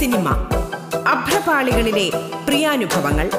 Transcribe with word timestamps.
Cinema 0.00 0.28
അഭ്രപാളികളിലെ 1.12 2.10
പ്രിയാനുഭവങ്ങൾ. 2.46 3.28
പ്രിയ 3.28 3.30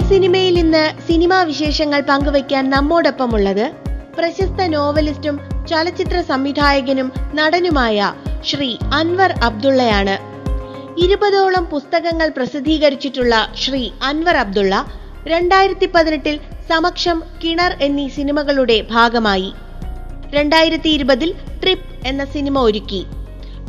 സിനിമയിൽ 0.00 0.58
ഇന്ന് 0.58 1.06
cinema 1.06 1.42
വിശേഷങ്ങൾ 1.42 2.00
പങ്കുവയ്ക്കാൻ 2.00 2.70
നമ്മോടൊപ്പമുള്ളത് 2.70 3.72
പ്രശസ്ത 4.18 4.66
നോവലിസ്റ്റും 4.66 5.40
ചലച്ചിത്ര 5.68 6.20
സംവിധായകനും 6.20 7.12
നടനുമായ 7.34 8.14
ശ്രീ 8.44 8.78
അൻവർ 8.92 9.34
അബ്ദുള്ളയാണ്. 9.42 10.29
ഇരുപതോളം 10.98 11.64
പുസ്തകങ്ങൾ 11.64 12.28
പ്രസിദ്ധീകരിച്ചിട്ടുള്ള 12.28 13.52
ശ്രീ 13.54 13.90
അൻവർ 14.02 14.36
അബ്ദുള്ള 14.36 14.92
രണ്ടായിരത്തി 15.26 15.86
പതിനെട്ടിൽ 15.86 16.40
സമക്ഷം 16.68 17.22
കിണർ 17.44 17.76
എന്നീ 17.80 18.08
സിനിമകളുടെ 18.08 18.86
ഭാഗമായി. 18.90 19.52
രണ്ടായിരത്തി 20.30 20.88
ഇരുപതിൽ 20.88 21.34
ട്രിപ്പ് 21.62 22.06
എന്ന 22.06 22.24
സിനിമ 22.24 22.58
ഒരുക്കി. 22.58 23.06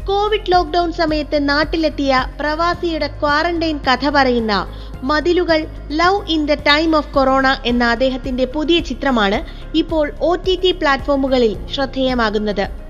കോവിഡ് 0.06 0.52
ലോക്ക്ഡൌൺ 0.52 0.92
സമയത്ത് 0.92 1.50
നാട്ടിലെത്തിയ 1.50 2.26
പ്രവാസിയുടെ 2.40 3.08
ക്വാറന്റൈൻ 3.08 3.78
കഥ 3.78 4.10
പറയുന്ന 4.10 4.68
Mathilukal 5.04 5.66
love 5.92 6.32
in 6.32 6.46
the 6.46 6.54
time 6.54 6.96
of 6.96 7.14
corona 7.14 7.62
എന്ന 7.66 7.84
അദ്ദേഹത്തിന്റെ 7.84 8.46
പുതിയ 8.46 8.80
ചിത്രമാണ് 8.80 9.46
ഇപ്പോൾ 9.78 10.12
ഒ 10.22 10.36
ടി 10.36 10.60
ടി 10.64 10.72
പ്ലാറ്റ്ഫോമുകളിൽ 10.72 11.68
ശ്രദ്ധേയമാകുന്നത്. 11.74 12.81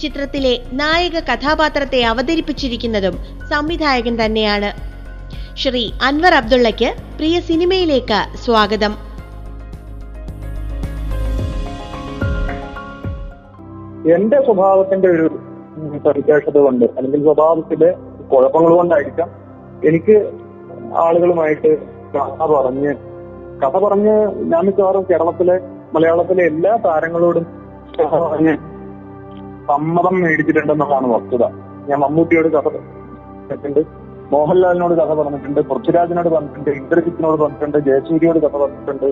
ചിത്രത്തിലെ 0.00 0.58
നായക 0.72 1.18
കഥാപാത്രത്തെ 1.18 2.02
അവതരിപ്പിച്ചിരിക്കുന്നതും 2.02 3.14
സംവിധായകൻ 3.50 4.24
തന്നെയാണ്. 4.24 4.70
ശ്രീ 5.56 5.90
അൻവർ 6.02 6.34
അബ്ദുള്ളയ്ക്ക് 6.34 6.94
പ്രിയ 7.16 7.40
സിനിമയിലേക്ക് 7.40 8.36
സ്വാഗതം. 8.36 8.92
എന്റെ 14.14 14.44
സ്വഭാവത്തിന്റെ 14.44 15.08
ഒരു 15.08 15.26
സവിശേഷത 16.04 16.58
കൊണ്ട് 16.58 16.84
അല്ലെങ്കിൽ 16.84 17.22
സ്വഭാവത്തിലെ 17.22 17.90
കുഴപ്പങ്ങൾ 18.32 18.74
കൊണ്ടായിരിക്കാം 18.74 19.28
എനിക്ക് 19.88 20.16
ആളുകളുമായിട്ട് 20.96 21.70
കഥ 22.14 22.46
പറഞ്ഞ് 22.46 22.94
കഥ 23.62 23.78
പറഞ്ഞ് 23.78 24.14
ഞാൻ 24.52 24.64
മിക്കവാറും 24.64 25.06
കേരളത്തിലെ 25.10 25.60
മലയാളത്തിലെ 25.94 26.44
എല്ലാ 26.44 26.76
താരങ്ങളോടും 26.76 27.46
കഥ 28.00 28.14
പറഞ്ഞ് 28.18 28.73
സമ്മതം 29.68 30.14
മേടിച്ചിട്ടുണ്ടെന്നുള്ളതാണ് 30.22 31.08
വസ്തുത. 31.14 31.44
ഞാൻ 31.88 31.98
മമ്മൂട്ടിയോട് 32.04 32.48
കഥ 32.54 32.66
പറഞ്ഞിട്ടുണ്ട് 32.74 33.80
മോഹൻലാലിനോട് 34.32 34.94
കഥ 35.00 35.12
പറഞ്ഞിട്ടുണ്ട് 35.20 35.60
പൃഥ്വിരാജിനോട് 35.70 36.28
പറഞ്ഞിട്ടുണ്ട് 36.34 36.70
ഇന്ദ്രജിത്തിനോട് 36.80 37.36
പറഞ്ഞിട്ടുണ്ട് 37.42 37.78
ജയസൂര്യയോട് 37.88 38.40
കഥ 38.44 38.54
പറഞ്ഞിട്ടുണ്ട്. 38.62 39.08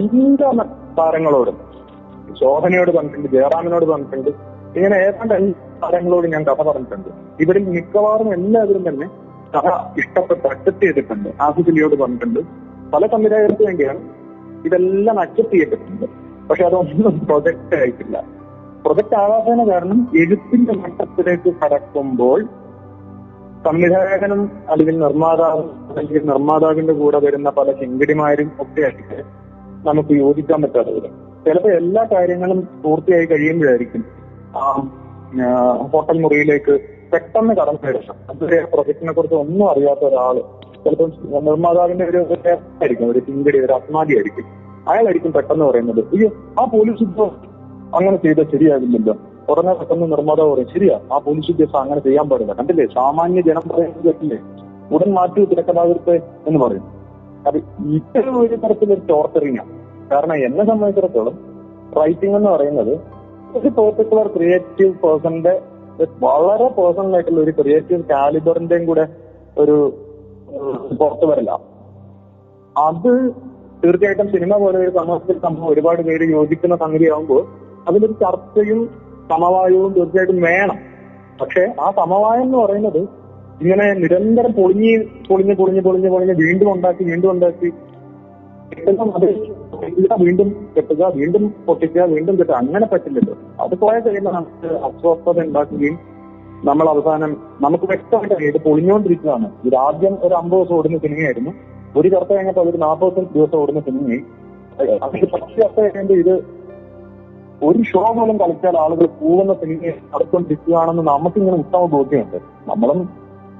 എല്ലാ 0.00 0.64
താരങ്ങളോടും 0.98 1.56
ശോഭനയോട് 2.40 2.90
പറഞ്ഞിട്ടുണ്ട് 2.96 3.28
ജയറാമിനോട് 3.36 3.86
പറഞ്ഞിട്ടുണ്ട് 3.92 4.30
ഇങ്ങനെ 4.76 4.96
ഏതാണ്ട് 5.06 5.34
എല്ലാ 5.40 5.54
താരങ്ങളോട് 5.82 6.26
ഞാൻ 6.34 6.42
കഥ 6.50 6.60
പറഞ്ഞിട്ടുണ്ട്. 6.68 7.10
ഇവരിൽ 7.42 7.64
മിക്കവാറും 7.76 8.28
എല്ലാവരും 8.38 8.84
തന്നെ 8.88 9.06
കഥ 9.54 9.68
ഇഷ്ടപ്പെട്ട് 10.00 10.46
അക്സെപ്റ്റ് 10.52 10.84
ചെയ്തിട്ടുണ്ട്. 10.86 11.28
ആസിഫിലിയോട് 11.46 11.94
പറഞ്ഞിട്ടുണ്ട്. 12.02 12.40
പല 12.94 13.06
സംവിധായകർക്ക് 13.14 13.64
വേണ്ടിയാണ് 13.68 14.02
ഇതെല്ലാം 14.68 15.16
അക്സെപ്റ്റ് 15.24 15.56
ചെയ്തിട്ടുണ്ട് 15.60 16.06
പക്ഷെ 16.50 16.64
അതൊന്നും 16.64 17.26
പ്രൊജക്റ്റ് 17.28 17.74
ആയിട്ടില്ല. 17.76 18.16
പ്രൊജക്റ്റ് 18.84 19.14
ആവാത്തതിന് 19.14 19.64
കാരണം 19.70 20.08
എഴുത്തിന്റെ 20.22 20.72
മട്ടത്തിലേക്ക് 20.72 21.50
കടക്കുമ്പോൾ 21.62 22.40
സംവിധായകനും 23.66 24.40
അല്ലെങ്കിൽ 24.68 24.98
നിർമ്മാതാവും 24.98 25.66
അല്ലെങ്കിൽ 25.88 26.22
നിർമ്മാതാവിന്റെ 26.24 26.92
കൂടെ 26.92 27.18
വരുന്ന 27.18 27.50
പല 27.50 27.72
ചെങ്കിടിമാരും 27.72 28.50
ഒക്കെ 28.58 28.82
ആയിട്ട് 28.82 29.18
നമുക്ക് 29.88 30.12
യോജിക്കാൻ 30.12 30.62
പറ്റാതെ 30.62 30.92
വരും. 30.96 31.12
ചിലപ്പോൾ 31.44 31.72
എല്ലാ 31.72 32.04
കാര്യങ്ങളും 32.04 32.68
പൂർത്തിയായി 32.84 33.26
കഴിയുമ്പോഴായിരിക്കും 33.26 34.02
ആ 34.56 34.64
ഹോട്ടൽ 35.92 36.18
മുറിയിലേക്ക് 36.20 36.74
പെട്ടെന്ന് 37.12 37.54
കടന്നു 37.54 37.82
വരുന്നത്. 37.86 38.16
അതുവരെ 38.30 38.58
പ്രൊജക്ടിനെ 38.72 39.12
കുറിച്ച് 39.12 39.36
ഒന്നും 39.36 39.70
അറിയാത്ത 39.70 40.04
ഒരാൾ 40.04 40.36
ചിലപ്പോൾ 40.84 41.08
നിർമ്മാതാവിന്റെ 41.42 42.04
ഒരു 42.04 42.20
ആയിരിക്കും 42.82 43.08
ഒരു 43.10 43.18
ചിങ്കടി 43.18 43.58
ഒരു 43.58 43.72
അസ്മാതി 43.72 44.14
ആയിരിക്കും 44.14 44.46
അയാളായിരിക്കും 44.88 45.32
പെട്ടെന്ന് 45.36 45.64
പറയുന്നത്. 45.70 46.00
അയ്യോ 46.14 46.28
ആ 46.60 46.64
പോലീസ് 46.74 47.02
ഉദ്യോഗസ്ഥ 47.06 47.44
അങ്ങനെ 47.96 48.16
ചെയ്താൽ 48.24 48.46
ശരിയാകില്ലല്ലോ 48.54 49.14
ഉടനെ 49.52 49.72
പെട്ടെന്ന് 49.78 50.06
നിർമ്മാതാവ് 50.12 50.50
പറയും 50.52 50.68
ശരിയാ 50.74 50.96
ആ 51.12 51.18
പോലീസ് 51.26 51.50
ഉദ്യോഗസ്ഥ 51.52 51.76
അങ്ങനെ 51.76 52.00
ചെയ്യാൻ 52.06 52.26
പാടില്ല. 52.30 52.52
കണ്ടില്ലേ? 52.58 52.86
സാമാന്യ 52.98 53.40
ജനം 53.48 53.64
പറയുന്നത് 53.70 54.04
കേട്ടില്ലേ? 54.08 54.38
ഉടൻ 54.94 55.10
മാറ്റി 55.18 55.44
തിരക്കഥാകൃത്ത് 55.52 56.14
എന്ന് 56.48 56.58
പറയും. 56.64 56.84
അത് 57.48 57.58
ഇത്തരം 57.98 58.34
ഒരു 58.40 58.56
തരത്തിലൊരു 58.62 59.02
ടോർച്ചറിങ് 59.08 59.60
ആണ് 59.62 59.72
കാരണം 60.12 60.36
എന്നെ 60.46 60.64
സംബന്ധിച്ചിടത്തോളം 60.70 61.36
റൈറ്റിംഗ് 62.00 62.36
എന്ന് 62.36 62.50
പറയുന്നത് 62.50 62.94
ഒരു 63.56 63.68
പെർട്ടിക്കുലർ 63.78 64.26
ക്രിയേറ്റീവ് 64.36 64.92
പേഴ്സന്റെ 65.04 65.54
വളരെ 66.24 66.66
പേഴ്സണൽ 66.76 67.14
ആയിട്ടുള്ള 67.14 67.40
ഒരു 67.40 67.50
ക്രിയേറ്റീവ് 67.50 68.02
കാലിബറിന്റെയും 68.10 68.86
കൂടെ 68.86 69.04
ഒരു 69.58 69.76
പുറത്തു 71.00 71.26
വരില്ല 71.26 71.50
അത് 72.76 73.12
തീർച്ചയായിട്ടും 73.84 74.28
സിനിമ 74.32 74.56
പോലെ 74.62 74.78
ഒരു 74.78 74.90
സമൂഹത്തിൽ 74.98 75.36
സംഭവം 75.44 75.68
ഒരുപാട് 75.72 76.00
പേര് 76.08 76.24
യോജിക്കുന്ന 76.36 76.76
സംഗതിയാകുമ്പോൾ 76.76 77.42
അതിലൊരു 77.88 78.14
ചർച്ചയും 78.24 78.80
സമവായവും 79.30 79.92
തീർച്ചയായിട്ടും 79.92 80.40
വേണം. 80.48 80.78
പക്ഷെ 81.40 81.62
ആ 81.84 81.86
സമവായം 82.00 82.42
എന്ന് 82.42 82.58
പറയുന്നത് 82.58 83.00
ഇങ്ങനെ 83.62 83.86
നിരന്തരം 84.02 84.52
പൊളിഞ്ഞ് 84.58 84.92
പൊളിഞ്ഞ് 85.28 85.54
പൊളിഞ്ഞ് 85.60 85.82
പൊളിഞ്ഞ് 85.86 86.10
പൊളിഞ്ഞ് 86.14 86.34
വീണ്ടും 86.42 86.68
ഉണ്ടാക്കി 86.74 87.02
വീണ്ടും 87.10 87.30
ഉണ്ടാക്കി 87.34 87.70
വീണ്ടും 90.24 90.48
കെട്ടുക 90.76 91.02
വീണ്ടും 91.18 91.44
പൊട്ടിക്കുക 91.66 92.02
വീണ്ടും 92.12 92.34
കെട്ടുക 92.40 92.54
അങ്ങനെ 92.62 92.86
പറ്റില്ലല്ലോ. 92.92 93.34
അത് 93.64 93.74
പോയ 93.82 93.94
കഴിയുമ്പോൾ 94.04 94.34
നമുക്ക് 94.38 94.68
അസ്വസ്ഥത 94.86 95.38
ഉണ്ടാക്കുകയും 95.46 95.96
നമ്മൾ 96.68 96.86
അവസാനം 96.92 97.30
നമുക്ക് 97.64 97.86
വ്യക്തമായിട്ട് 97.92 98.46
ഇത് 98.50 98.58
പൊളിഞ്ഞുകൊണ്ടിരിക്കുകയാണ്. 98.66 99.46
ഇത് 99.68 99.76
ആദ്യം 99.86 100.14
ഒരു 100.26 100.34
അമ്പത് 100.40 100.58
ദിവസം 100.58 100.74
ഓടുന്ന 100.78 100.98
സിനിമയായിരുന്നു. 101.04 101.52
ഒരു 101.98 102.08
ചർച്ച 102.08 102.32
കഴിഞ്ഞപ്പോൾ 102.32 102.60
അതൊരു 102.60 102.76
നാൽപ്പത് 102.76 103.20
ദിവസം 103.34 103.58
ഓടുന്ന 103.58 103.80
സിനിമയിൽ 103.80 104.22
അതിന് 105.04 105.26
പത്ത് 105.32 105.60
ചർച്ച 105.60 105.78
കഴിയുമ്പോൾ 105.80 106.18
ഇത് 106.24 106.34
ഒരു 107.68 107.82
ഷോ 107.82 108.02
പോലും 108.16 108.36
കളിച്ചാൽ 108.38 108.76
ആളുകൾ 108.76 109.06
പോകുന്ന 109.06 109.52
സിനിമയെ 109.52 109.92
നടത്തുകൊണ്ടിരിക്കുകയാണെന്ന് 110.12 111.02
നമുക്കിങ്ങനെ 111.02 111.56
ഉത്തമ 111.56 111.86
ബോധ്യമുണ്ട്. 111.86 112.38
നമ്മളും 112.68 113.00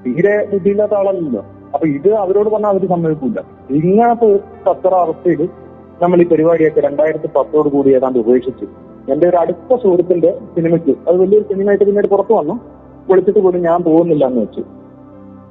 തീരെ 0.05 0.47
ബുദ്ധിയില്ലാത്ത 0.51 0.93
ആളല്ലല്ലോ. 0.93 1.43
അപ്പൊ 1.73 1.87
ഇത് 1.87 2.13
അവരോട് 2.13 2.49
പറഞ്ഞാൽ 2.49 2.69
അവർ 2.69 2.85
സമ്മതിക്കില്ല 2.87 3.39
ഇങ്ങനത്തെ 3.69 4.25
ഒരു 4.25 4.39
തത്ര 4.67 4.93
അവസ്ഥയിൽ 4.95 5.49
നമ്മൾ 6.01 6.21
ഈ 6.21 6.27
പരിപാടിയൊക്കെ 6.27 6.81
രണ്ടായിരത്തി 6.81 7.27
പത്തോട് 7.35 7.69
കൂടി 7.69 7.95
ഏതാണ്ട് 7.95 8.19
ഉപേക്ഷിച്ചു. 8.19 8.67
എന്റെ 9.11 9.29
ഒരു 9.29 9.37
അടുത്ത 9.37 9.75
സുഹൃത്തിന്റെ 9.75 10.39
സിനിമയ്ക്ക് 10.55 10.93
അത് 11.07 11.15
വലിയൊരു 11.21 11.45
സിനിമയായിട്ട് 11.53 11.85
പിന്നീട് 11.85 12.07
പുറത്തു 12.07 12.33
വന്നു. 12.33 12.55
വിളിച്ചിട്ട് 13.09 13.39
പോലും 13.39 13.61
ഞാൻ 13.61 13.83
പോകുന്നില്ല 13.83 14.25
എന്ന് 14.25 14.41
വെച്ചു. 14.41 14.63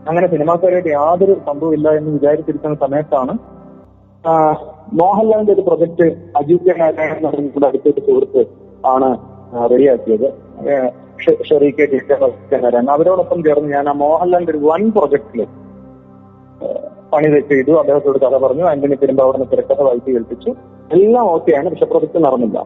അങ്ങനെ 0.08 0.26
സിനിമാക്കാരായിട്ട് 0.32 0.90
യാതൊരു 0.98 1.34
സംഭവമില്ല 1.48 1.88
എന്ന് 1.98 2.10
വിചാരിച്ചിരിക്കുന്ന 2.16 2.76
സമയത്താണ് 2.84 3.32
മോഹൻലാലിന്റെ 5.00 5.52
ഒരു 5.56 5.62
പ്രൊജക്ട് 5.66 6.06
അജിത് 6.38 6.70
നാരായണൻ 6.80 7.36
ഇവിടെ 7.48 7.66
അടുത്തൊരു 7.68 8.00
സുഹൃത്ത് 8.06 8.42
ആണ് 8.94 9.08
റെഡിയാക്കിയത്. 9.72 10.28
ഷെറി 11.48 11.70
കെ 11.78 11.86
നാരായണൻ 12.64 12.90
അവരോടൊപ്പം 12.96 13.38
ചേർന്ന് 13.46 13.70
ഞാൻ 13.76 13.86
ആ 13.92 13.94
മോഹൻലാലിന്റെ 14.04 14.54
ഒരു 14.56 14.62
വൺ 14.68 14.82
പ്രൊജക്ടിൽ 14.96 15.40
പണി 17.12 17.28
ചെയ്തു 17.50 17.72
അദ്ദേഹത്തോട് 17.80 18.18
കഥ 18.24 18.34
പറഞ്ഞു. 18.44 18.64
ആന്റണി 18.72 18.96
പെരുമ്പാവൂരിനെ 19.00 19.46
തിരക്കഥ 19.52 19.80
വായിച്ച് 19.86 20.10
കേൾപ്പിച്ചു. 20.14 20.50
എല്ലാം 20.96 21.24
ഓക്കെയാണ് 21.32 21.68
പക്ഷെ 21.72 21.88
പ്രൊജക്ട് 21.92 22.18
നടന്നില്ല. 22.26 22.58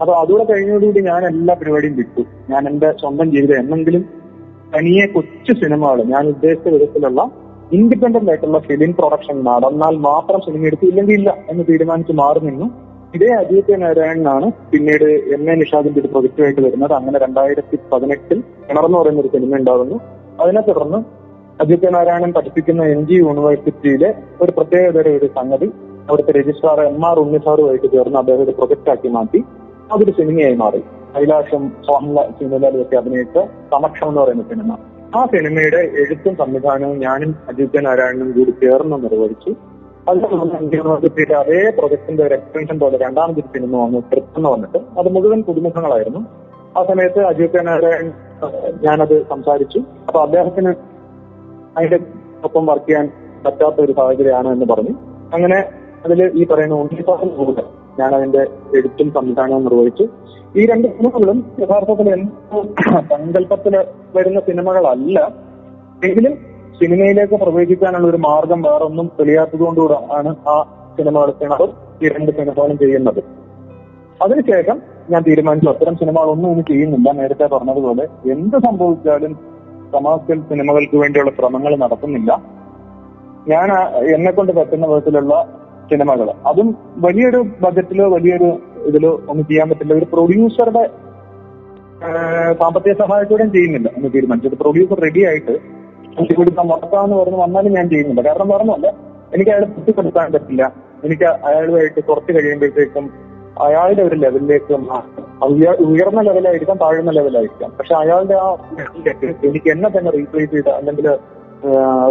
അപ്പൊ 0.00 0.12
അതുകൂടെ 0.22 0.44
കഴിഞ്ഞോടുകൂടി 0.50 1.00
ഞാൻ 1.10 1.22
എല്ലാ 1.32 1.52
പരിപാടിയും 1.60 1.94
വിട്ടു. 2.00 2.22
ഞാൻ 2.52 2.62
എന്റെ 2.70 2.88
സ്വന്തം 3.02 3.28
ജീവിതം 3.34 3.58
എന്നെങ്കിലും 3.62 4.02
തനിയെ 4.74 5.06
കൊച്ചു 5.06 5.52
സിനിമകൾ 5.52 6.02
ഞാൻ 6.04 6.28
ഉദ്ദേശിച്ച 6.28 6.68
വിധത്തിലുള്ള 6.68 7.30
ഇൻഡിപെൻഡന്റ് 7.72 8.30
ആയിട്ടുള്ള 8.30 8.58
ഫിലിം 8.58 8.92
പ്രൊഡക്ഷൻ 8.92 9.44
നടന്നാൽ 9.44 9.94
മാത്രം 10.08 10.40
സിനിമ 10.40 10.66
എടുത്തു 10.66 10.86
ഇല്ലെങ്കിൽ 10.86 11.14
ഇല്ല 11.14 11.30
എന്ന് 11.50 11.64
തീരുമാനിച്ച് 11.68 12.12
മാറി 12.12 12.40
നിന്നു. 12.40 12.66
ഇതേ 13.14 13.28
അജിത് 13.32 13.82
നാരായണനാണ് 13.82 14.46
പിന്നീട് 14.72 15.04
എം 15.04 15.50
എ 15.50 15.54
നിഷാദിന്റെ 15.54 16.00
ഒരു 16.00 16.08
പ്രൊജക്റ്റുമായിട്ട് 16.08 16.60
വരുന്നത്. 16.60 16.92
അങ്ങനെ 16.92 17.18
രണ്ടായിരത്തി 17.18 17.76
പതിനെട്ടിൽ 17.92 18.38
കിണർന്ന് 18.68 18.98
പറയുന്ന 18.98 19.20
ഒരു 19.20 19.28
സിനിമ 19.28 19.56
ഉണ്ടാകുന്നു. 19.56 20.00
അതിനെ 20.40 20.60
തുടർന്ന് 20.60 20.98
അജിത് 21.60 21.94
നാരായണൻ 21.94 22.32
പഠിപ്പിക്കുന്ന 22.32 22.82
എൻ 22.84 23.06
ജി 23.06 23.14
യൂണിവേഴ്സിറ്റിയിലെ 23.14 24.14
ഒരു 24.42 24.50
പ്രത്യേകതയുടെ 24.50 25.10
ഒരു 25.10 25.26
സംഗതി 25.26 25.72
അവിടുത്തെ 26.08 26.32
രജിസ്ട്രാർ 26.32 26.80
എം 26.80 27.06
ആർ 27.06 27.18
ഉണ്ണിസാറുമായിട്ട് 27.18 27.88
ചേർന്ന് 27.92 28.18
അദ്ദേഹം 28.18 28.42
ഒരു 28.42 28.50
പ്രൊജക്റ്റ് 28.50 28.90
ആക്കി 28.90 29.08
മാറ്റി. 29.08 29.44
അതൊരു 29.92 30.10
സിനിമയായി 30.10 30.54
മാറി. 30.54 30.80
കൈലാഷം 31.16 31.64
മോഹൻലാൽ 31.68 32.30
സിനിമയിലൊക്കെ 32.30 32.96
അഭിനയിച്ച 32.96 33.38
സമക്ഷം 33.72 34.08
എന്ന് 34.08 34.20
പറയുന്ന 34.20 34.42
സിനിമ. 34.42 34.78
ആ 35.16 35.24
സിനിമയുടെ 35.24 35.76
എഴുത്തും 35.76 36.36
സംവിധാനവും 36.36 36.98
ഞാനും 36.98 37.34
അജിത് 37.48 37.86
നാരായണനും 37.86 38.32
കൂടി 38.32 38.50
ചേർന്ന് 38.50 38.96
നിർവഹിച്ചു. 39.04 39.54
യൂണിവേഴ്സിറ്റിയുടെ 40.74 41.34
അതേ 41.34 41.72
പ്രൊജക്ടിന്റെ 41.78 42.22
ഒരു 42.26 42.34
എക്സ്റ്റൻഷൻ 42.34 42.78
പോലെ 42.78 42.98
രണ്ടാമത് 42.98 43.36
സിനിമ 43.36 43.84
വന്നു 43.84 43.98
ട്രിപ്പ് 43.98 44.36
എന്ന് 44.36 44.48
പറഞ്ഞിട്ട്. 44.48 44.78
അത് 44.78 45.08
മുഴുവൻ 45.08 45.42
പുതുമുഖങ്ങളായിരുന്നു. 45.42 46.20
ആ 46.78 46.84
സമയത്ത് 46.84 47.26
അജിത് 47.26 47.66
നാരായൺ 47.66 48.12
ഞാനത് 48.82 49.26
സംസാരിച്ചു. 49.28 49.78
അപ്പൊ 49.78 50.20
അദ്ദേഹത്തിന് 50.20 50.74
അതിന്റെ 51.76 51.98
ഒപ്പം 52.44 52.66
വർക്ക് 52.66 52.86
ചെയ്യാൻ 52.86 53.12
പറ്റാത്ത 53.46 53.80
ഒരു 53.80 53.92
സാഹചര്യമാണ് 53.92 54.48
എന്ന് 54.48 54.66
പറഞ്ഞു. 54.66 54.94
അങ്ങനെ 55.34 55.58
അതിൽ 56.04 56.32
ഈ 56.34 56.46
പറയുന്ന 56.46 56.74
ഉണ്ണിപ്പാസം 56.74 57.28
കൂടെ 57.28 57.85
ഞാൻ 58.00 58.14
അതിന്റെ 58.14 58.42
എഴുത്തും 58.76 59.08
സംവിധാനവും 59.14 59.64
നിർവഹിച്ചു. 59.64 60.06
ഈ 60.56 60.66
രണ്ട് 60.66 60.88
സിനിമകളും 60.88 61.38
യഥാർത്ഥത്തിൽ 61.60 62.08
എന്തോ 62.14 62.62
സങ്കല്പത്തിൽ 63.00 63.74
വരുന്ന 64.16 64.40
സിനിമകളല്ല. 64.40 65.18
എങ്കിലും 66.04 66.34
സിനിമയിലേക്ക് 66.80 67.34
പ്രവേശിക്കാനുള്ള 67.34 68.06
ഒരു 68.08 68.16
മാർഗം 68.16 68.62
വേറൊന്നും 68.62 69.06
തെളിയാത്തതുകൊണ്ടുകൂടെ 69.20 69.98
ആണ് 70.18 70.30
ആ 70.48 70.56
സിനിമകൾ 70.98 71.30
കിണറും 71.40 71.72
ഈ 72.02 72.08
രണ്ട് 72.08 72.30
സിനിമകളും 72.32 72.78
ചെയ്യുന്നത്. 72.78 73.20
അതിനുശേഷം 74.24 74.78
ഞാൻ 75.10 75.22
തീരുമാനിച്ചു 75.28 75.68
അത്തരം 75.70 75.94
സിനിമകളൊന്നും 75.96 76.50
ഇനി 76.52 76.60
ചെയ്യുന്നില്ല. 76.60 77.12
നേരത്തെ 77.20 77.46
പറഞ്ഞതുപോലെ 77.54 78.04
എന്ത് 78.32 78.56
സംഭവിച്ചാലും 78.66 79.32
സമാജത്തിൽ 79.92 80.38
സിനിമകൾക്ക് 80.42 80.96
വേണ്ടിയുള്ള 80.96 81.30
ശ്രമങ്ങൾ 81.30 81.76
നടത്തുന്നില്ല. 81.76 82.30
ഞാൻ 83.48 83.68
എന്നെ 84.14 84.32
കൊണ്ട് 84.32 84.52
പറ്റുന്ന 84.52 84.86
വിധത്തിലുള്ള 84.86 85.34
സിനിമകൾ 85.90 86.30
അതും 86.46 86.76
വലിയൊരു 86.96 87.44
ബജറ്റിലോ 87.60 88.08
വലിയൊരു 88.08 88.58
ഇതിലോ 88.84 89.22
ഒന്നും 89.28 89.46
ചെയ്യാൻ 89.46 89.68
പറ്റില്ല. 89.68 89.94
ഒരു 89.94 90.06
പ്രൊഡ്യൂസറുടെ 90.12 90.90
സാമ്പത്തിക 92.60 92.92
സഹായത്തോടെയും 92.92 93.52
ചെയ്യുന്നില്ല 93.52 93.90
എന്ന് 93.96 94.08
തീരുമാനിച്ചു. 94.14 94.48
ഒരു 94.48 94.56
പ്രൊഡ്യൂസർ 94.60 95.00
റെഡി 95.00 95.24
ആയിട്ട് 95.24 95.54
കൊടുക്കാൻ 96.34 96.66
മുടക്കാന്ന് 96.66 97.16
പറഞ്ഞ് 97.16 97.36
വന്നാലും 97.36 97.72
ഞാൻ 97.72 97.88
ചെയ്യുന്നില്ല. 97.88 98.22
കാരണം 98.28 98.48
പറഞ്ഞല്ല 98.48 98.88
എനിക്ക് 99.34 99.50
അയാളെ 99.50 99.66
തൃപ്തിപ്പെടുത്താൻ 99.66 100.32
പറ്റില്ല. 100.32 100.72
എനിക്ക് 101.04 101.24
അയാളുമായിട്ട് 101.24 102.00
കുറച്ച് 102.00 102.32
കഴിയുമ്പോഴത്തേക്കും 102.32 103.10
അയാളുടെ 103.62 104.02
ഒരു 104.02 104.14
ലെവലിലേക്ക് 104.14 104.72
ഉയർ- 105.44 105.78
ഉയർന്ന 105.86 106.20
ലെവലായിരിക്കാം 106.20 106.78
താഴ്ന്ന 106.78 107.10
ലെവലായിരിക്കാം 107.10 107.70
പക്ഷെ 107.70 107.94
അയാളുടെ 107.94 108.34
ആ 108.34 108.56
എനിക്ക് 109.44 109.70
എന്നെ 109.70 109.98
തന്നെ 109.98 110.10
റീപ്ലേസ് 110.10 110.50
ചെയ്ത് 110.50 110.68
അല്ലെങ്കിൽ 110.68 111.08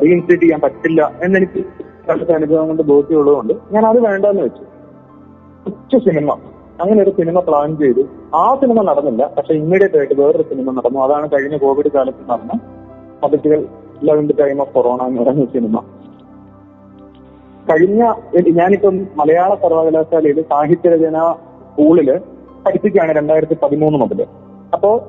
റീഇൻസ്റ്റേറ്റ് 0.03 0.43
ചെയ്യാൻ 0.43 0.59
പറ്റില്ല 0.61 1.11
എന്നെനിക്ക് 1.23 1.63
അടുത്ത 2.11 2.29
അനുഭവം 2.29 2.67
കൊണ്ട് 2.67 2.83
ബോധ്യമുള്ളതുകൊണ്ട് 2.83 3.53
ഞാൻ 3.71 3.85
അത് 3.85 3.99
വേണ്ടെന്ന് 3.99 4.41
വെച്ചു. 4.41 4.63
ഉച്ച 5.69 6.09
സിനിമ. 6.09 6.37
അങ്ങനെ 6.81 7.03
ഒരു 7.03 7.09
സിനിമ 7.09 7.39
പ്ലാൻ 7.39 7.77
ചെയ്തു. 7.77 8.03
ആ 8.35 8.55
സിനിമ 8.55 8.81
നടന്നില്ല. 8.81 9.33
പക്ഷെ 9.37 9.53
ഇമ്മീഡിയറ്റ് 9.53 9.97
ആയിട്ട് 9.97 10.21
വേറൊരു 10.21 10.43
സിനിമ 10.43 10.71
നടന്നു. 10.71 10.99
അതാണ് 10.99 11.29
കഴിഞ്ഞ 11.31 11.57
കോവിഡ് 11.57 11.91
കാലത്ത് 11.91 12.31
നടന്ന 12.31 12.59
പതിറ്റുകൾ 13.23 13.65
ലവ് 14.03 14.29
ടൈം 14.39 14.61
ഓഫ് 14.61 14.73
കൊറോണ 14.73 15.01
എന്ന് 15.01 15.21
പറയുന്ന 15.21 15.45
സിനിമ. 15.45 15.83
കഴിഞ്ഞ 17.71 18.13
ഞാനിപ്പം 18.49 18.97
മലയാള 18.97 19.55
സർവകലാശാലയിൽ 19.55 20.41
സാഹിത്യരചന 20.41 21.35
സ്കൂളിൽ 21.71 22.17
പഠിപ്പിക്കുകയാണ് 22.65 23.11
രണ്ടായിരത്തി 23.11 23.57
പതിമൂന്ന് 23.63 23.99
മുതൽ. 23.99 24.25
അപ്പോ 24.73 25.07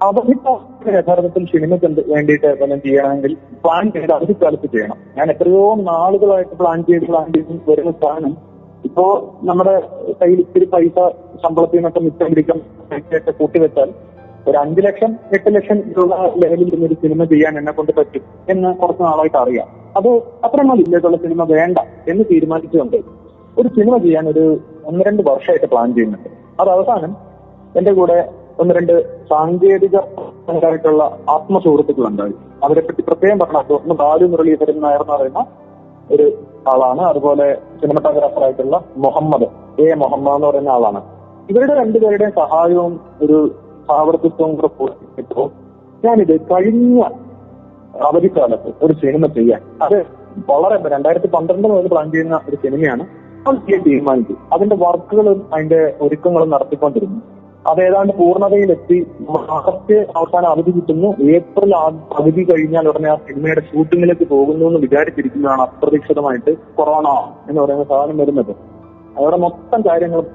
അവധിക്കാലത്ത് 0.00 0.88
യഥാർത്ഥത്തിൽ 0.94 1.44
സിനിമയ്ക്ക് 1.52 1.86
എന്ത് 1.86 2.00
വേണ്ടിയിട്ട് 2.10 2.46
എന്തെങ്കിലും 2.46 2.80
ചെയ്യണമെങ്കിൽ 2.80 3.36
പ്ലാൻ 3.64 3.92
ചെയ്ത് 3.92 4.12
അവധിക്കാലത്ത് 4.12 4.66
ചെയ്യണം. 4.66 4.98
ഞാൻ 5.18 5.30
എത്രയോ 5.30 5.74
നാളുകളായിട്ട് 5.74 6.54
പ്ലാൻ 6.54 6.84
ചെയ്ത് 6.84 7.04
പ്ലാൻ 7.04 7.32
ചെയ്ത് 7.32 7.70
വരുന്ന 7.70 7.90
സാധനം 7.90 8.36
ഇപ്പോ 8.84 9.04
നമ്മുടെ 9.42 9.74
കയ്യിൽ 10.20 10.40
ഇത്തിരി 10.40 10.64
പൈസ 10.64 10.98
ശമ്പളത്തിൽ 11.42 11.76
നിന്നൊക്കെ 11.76 12.00
മിച്ചം 12.00 12.28
പിടിക്കാൻ 12.28 12.58
പൈസയൊക്കെ 12.90 13.30
കൂട്ടിവെച്ചാൽ 13.30 13.88
ഒരു 14.48 14.58
അഞ്ചു 14.58 14.80
ലക്ഷം 14.80 15.12
എട്ട് 15.32 15.54
ലക്ഷം 15.54 15.78
രൂപ 15.96 16.14
ലെവലിൽ 16.36 16.84
ഒരു 16.86 16.94
സിനിമ 16.94 17.24
ചെയ്യാൻ 17.24 17.58
എന്നെ 17.58 17.72
കൊണ്ട് 17.72 17.92
പറ്റും 17.92 18.22
എന്ന് 18.48 18.74
കുറച്ച് 18.74 19.02
നാളായിട്ട് 19.02 19.36
അറിയാം. 19.36 19.68
അത് 19.96 20.08
അത്ര 20.46 20.62
മതിയിലേക്കുള്ള 20.62 21.16
സിനിമ 21.16 21.44
വേണ്ട 21.44 21.78
എന്ന് 22.08 22.24
തീരുമാനിച്ചുകൊണ്ട് 22.32 22.96
ഒരു 23.60 23.68
സിനിമ 23.68 23.96
ചെയ്യാൻ 23.98 24.28
ഒരു 24.28 24.60
ഒന്ന് 24.84 25.04
രണ്ട് 25.08 25.22
വർഷമായിട്ട് 25.30 25.66
പ്ലാൻ 25.66 25.94
ചെയ്യുന്നുണ്ട്. 25.94 26.28
അത് 26.60 26.70
അവസാനം 26.70 27.16
എന്റെ 27.76 27.92
കൂടെ 27.92 28.18
ഒന്ന് 28.60 28.74
രണ്ട് 28.74 29.24
സാങ്കേതിക 29.30 29.96
പരമായിട്ടുള്ള 30.48 31.18
ആത്മസുഹൃത്തുക്കളുണ്ടായി 31.30 32.34
അവരെ 32.64 32.80
പറ്റി 32.80 33.02
പ്രത്യേകം 33.02 33.38
പറഞ്ഞാൽ 33.38 33.72
ഒന്ന് 33.72 33.94
ബാലു 33.94 34.26
മുരളീധരൻ 34.26 34.80
നായർ 34.80 35.00
എന്ന് 35.00 35.12
പറയുന്ന 35.12 35.46
ഒരു 36.10 36.26
ആളാണ്. 36.74 37.00
അതുപോലെ 37.00 37.54
സിനിമറ്റോഗ്രാഫർ 37.54 38.44
ആയിട്ടുള്ള 38.44 38.84
മുഹമ്മദ് 38.96 39.46
എ 39.82 39.94
മുഹമ്മദ് 39.94 40.34
എന്ന് 40.34 40.46
പറയുന്ന 40.46 40.68
ആളാണ്. 40.68 41.02
ഇവരുടെ 41.50 41.74
രണ്ടുപേരുടെയും 41.74 42.32
സഹായവും 42.36 43.00
ഒരു 43.22 43.54
സഹവർത്തിത്വവും 43.88 44.54
കൂടെ 44.54 45.48
ഞാനിത് 46.04 46.40
കഴിഞ്ഞ 46.40 47.02
അവധിക്കാലത്ത് 48.02 48.72
ഒരു 48.82 48.92
സിനിമ 48.92 49.26
ചെയ്യാൻ. 49.26 49.60
അത് 49.82 50.06
വളരെ 50.50 50.88
രണ്ടായിരത്തി 50.88 51.26
പന്ത്രണ്ട് 51.26 51.68
മുതൽ 51.68 51.86
പ്ലാൻ 51.86 52.10
ചെയ്യുന്ന 52.10 52.40
ഒരു 52.48 52.56
സിനിമയാണ്. 52.64 53.06
തീരുമാനിച്ചു 53.86 54.34
അതിന്റെ 54.52 54.76
വർക്കുകളും 54.76 55.46
അതിന്റെ 55.54 55.94
ഒരുക്കങ്ങളും 56.00 56.50
നടത്തിക്കൊണ്ടിരുന്നു. 56.50 57.20
അത് 57.66 57.80
ഏതാണ്ട് 57.82 58.12
പൂർണതയിലെത്തി. 58.12 59.06
മാർച്ച് 59.20 60.06
അവസാനം 60.16 60.46
അവധി 60.46 60.70
കിട്ടുന്നു. 60.70 61.08
ഏപ്രിൽ 61.30 61.76
അവധി 61.76 62.46
കഴിഞ്ഞാൽ 62.50 62.88
ഉടനെ 62.88 63.10
ആ 63.10 63.14
സിനിമയുടെ 63.14 63.60
ഷൂട്ടിങ്ങിലേക്ക് 63.60 64.28
പോകുന്നു 64.28 64.66
എന്ന് 64.66 64.80
വിചാരിച്ചിരിക്കുന്നതാണ് 64.80 65.62
അപ്രതീക്ഷിതമായിട്ട് 65.62 66.56
കൊറോണ 66.76 67.08
എന്ന് 67.50 67.62
പറയുന്ന 67.62 67.84
സാധനം 67.84 68.18
വരുന്നത്. 68.18 68.52
അവിടെ 69.18 69.36
മൊത്തം 69.36 69.82
കാര്യങ്ങളും 69.88 70.26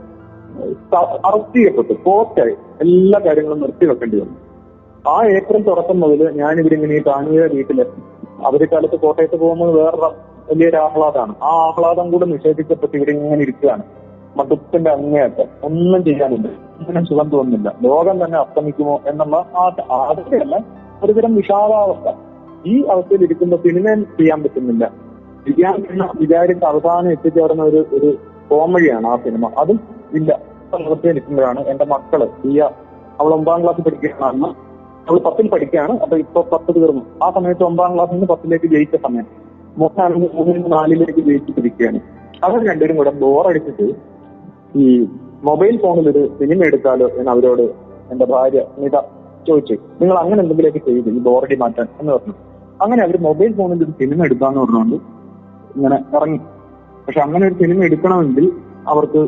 അറസ്റ്റ് 1.25 1.55
ചെയ്യപ്പെട്ടു. 1.55 1.93
പോസ്റ്റായി 2.03 2.55
എല്ലാ 2.81 3.19
കാര്യങ്ങളും 3.25 3.61
നിർത്തി 3.61 3.85
വെക്കേണ്ടി 3.85 4.19
വന്നു. 4.19 4.37
ആ 5.09 5.25
ഏപ്രിൽ 5.25 5.63
തുടക്കം 5.63 5.99
മുതൽ 5.99 6.31
ഞാൻ 6.31 6.59
ഇവരിങ്ങനെ 6.59 6.93
ഈ 6.93 6.99
വീട്ടിൽ 6.99 7.55
വീട്ടിലെത്തി 7.55 8.01
അവധിക്കാലത്ത് 8.45 8.99
കോട്ടയത്ത് 8.99 9.35
പോകുന്നത് 9.35 9.71
വേറൊരു 9.75 10.11
വലിയൊരു 10.49 10.77
ആഹ്ലാദമാണ്. 10.77 11.35
ആ 11.43 11.49
ആഹ്ലാദം 11.67 12.11
കൂടെ 12.11 12.25
നിഷേധിക്കപ്പെട്ട് 12.25 12.97
ഇവിടെ 12.97 13.11
ഇങ്ങനെ 13.11 13.41
ഇരിക്കുകയാണ്. 13.41 13.83
മടുപ്പിന്റെ 14.37 14.91
അങ്ങേയറ്റം 14.91 15.45
ഒന്നും 15.63 16.03
ചെയ്യാനില്ല. 16.03 16.47
ഒന്നിനും 16.47 17.05
സുഖം 17.05 17.29
തോന്നുന്നില്ല. 17.29 17.75
ലോകം 17.83 18.25
തന്നെ 18.25 18.39
അസ്തമിക്കുമോ 18.39 19.01
എന്നുള്ള 19.07 19.35
ആ 19.35 19.71
ആദ്യമല്ല 19.91 20.65
ഒരുതരം 21.03 21.35
വിഷാദാവസ്ഥ. 21.35 22.17
ഈ 22.65 22.83
അവസ്ഥയിൽ 22.83 23.23
ഇരിക്കുന്ന 23.23 23.55
സിനിമയും 23.55 24.03
ചെയ്യാൻ 24.03 24.43
പറ്റുന്നില്ല. 24.43 24.85
ചെയ്യാൻ 25.47 25.83
എന്ന 25.91 26.09
വിചാരിച്ച് 26.19 26.65
അവസാനം 26.65 27.11
എത്തിച്ചേർന്ന 27.11 27.63
ഒരു 27.63 27.85
ഒരു 27.93 28.17
കോമഡിയാണ് 28.51 29.07
ആ 29.07 29.15
സിനിമ. 29.15 29.51
അതും 29.57 29.79
ഇല്ല. 30.13 30.39
അവസ്ഥയിൽ 30.73 31.13
നിൽക്കുമ്പോഴാണ് 31.13 31.59
എന്റെ 31.59 31.85
മക്കൾ 31.85 32.29
ഈ 32.45 32.59
അവൾ 33.19 33.33
ഒമ്പതാം 33.33 33.61
ക്ലാസ് 33.61 33.81
പഠിക്കുകയാണെന്ന് 33.81 34.47
അവൾ 35.09 35.19
പത്തിൽ 35.19 35.49
പഠിക്കുകയാണ്. 35.49 35.99
അപ്പൊ 35.99 36.17
ഇപ്പൊ 36.17 36.41
പത്ത് 36.41 36.75
തീർന്നു. 36.75 37.01
ആ 37.23 37.31
സമയത്ത് 37.31 37.63
ഒമ്പതാം 37.63 37.95
ക്ലാസ് 37.95 38.11
നിന്ന് 38.11 38.25
പത്തിലേക്ക് 38.25 38.65
ജയിച്ച 38.65 38.95
സമയം. 38.95 39.25
മൂന്നാണെങ്കിൽ 39.77 40.29
മൂന്നിൽ 40.33 40.53
നിന്ന് 40.53 40.71
നാലിലേക്ക് 40.71 41.19
ജയിച്ചിട്ടിരിക്കുകയാണ് 41.19 41.99
അവർ 42.43 42.69
രണ്ടുപേരും 42.69 42.97
കൂടെ 42.97 43.09
ബോറടിച്ചിട്ട് 43.09 44.10
ഈ 44.75 45.07
മൊബൈൽ 45.43 45.81
ഫോണിൽ 45.81 46.09
ഒരു 46.09 46.27
സിനിമ 46.39 46.63
എടുത്താലോ 46.65 47.07
എന്ന് 47.07 47.31
അവരോട് 47.31 47.61
എന്റെ 48.11 48.25
ഭാര്യ 48.25 48.65
നിത 48.77 48.99
ചോദിച്ചു. 49.47 49.73
നിങ്ങൾ 50.01 50.17
അങ്ങനെ 50.17 50.41
എന്തെങ്കിലുമൊക്കെ 50.41 50.79
ചെയ്തു 50.79 51.09
ഈ 51.09 51.19
ബോറടി 51.19 51.55
മാറ്റാൻ 51.55 51.87
എന്ന് 51.99 52.13
പറഞ്ഞു. 52.13 52.33
അങ്ങനെ 52.81 53.03
അവർ 53.03 53.21
മൊബൈൽ 53.21 53.57
ഫോണിൽ 53.57 53.83
ഒരു 53.83 53.91
സിനിമ 53.91 54.25
എടുക്കാന്ന് 54.25 54.59
പറഞ്ഞുകൊണ്ട് 54.59 54.95
ഇങ്ങനെ 55.75 55.95
ഇറങ്ങി. 56.15 56.37
പക്ഷെ 57.07 57.19
അങ്ങനെ 57.19 57.47
ഒരു 57.47 57.53
സിനിമ 57.53 57.83
എടുക്കണമെങ്കിൽ 57.83 58.51
അവർക്ക് 58.87 59.27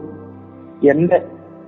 എന്റെ 0.87 1.17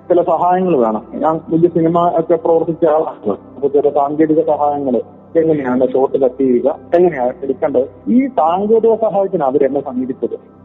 ചില 0.10 0.22
സഹായങ്ങൾ 0.22 0.78
വേണം. 0.78 1.04
ഞാൻ 1.14 1.40
വലിയ 1.50 1.68
സിനിമ 1.68 2.12
ഒക്കെ 2.16 2.36
പ്രവർത്തിച്ച 2.36 2.86
ആളാണ്. 2.86 3.38
അപ്പൊ 3.56 3.68
ചില 3.68 3.90
സാങ്കേതിക 3.90 4.42
സഹായങ്ങൾ 4.48 5.02
എങ്ങനെയാണ് 5.36 5.88
ഷോട്ട് 5.94 6.18
കട്ട് 6.18 6.42
ചെയ്യുക 6.42 6.80
എങ്ങനെയാണ് 6.96 7.34
എടുക്കേണ്ടത്? 7.44 7.90
ഈ 8.08 8.28
സാങ്കേതിക 8.28 8.96
സഹായത്തിന് 8.96 9.44
അവരെന്നെ 9.44 9.82
സമീപിച്ചത്. 9.82 10.65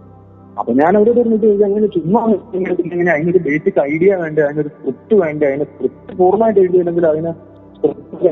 അപ്പൊ 0.58 0.72
ഞാൻ 0.72 0.96
അവരോട് 0.96 1.20
പറഞ്ഞു 1.20 1.34
ഇത് 1.34 1.64
അങ്ങനെ 1.64 1.86
ചുമ്മാ 1.86 2.20
ഇങ്ങനെ 2.54 3.12
അതിനൊരു 3.12 3.38
ബേസിക് 3.38 3.80
ഐഡിയ 3.80 4.14
വേണ്ടേ 4.14 4.42
അതിനൊരു 4.42 4.68
സ്ക്രിപ്റ്റ് 4.68 5.14
വേണ്ടേ 5.14 5.46
അതിന് 5.46 5.64
സ്ക്രിപ്റ്റ് 5.64 6.18
പൂർണമായിട്ട് 6.18 6.60
എഴുതിയില്ലെങ്കിൽ 6.60 7.06
അതിന് 7.06 7.32
സ്ക്രിപ്റ്റ് 7.76 8.28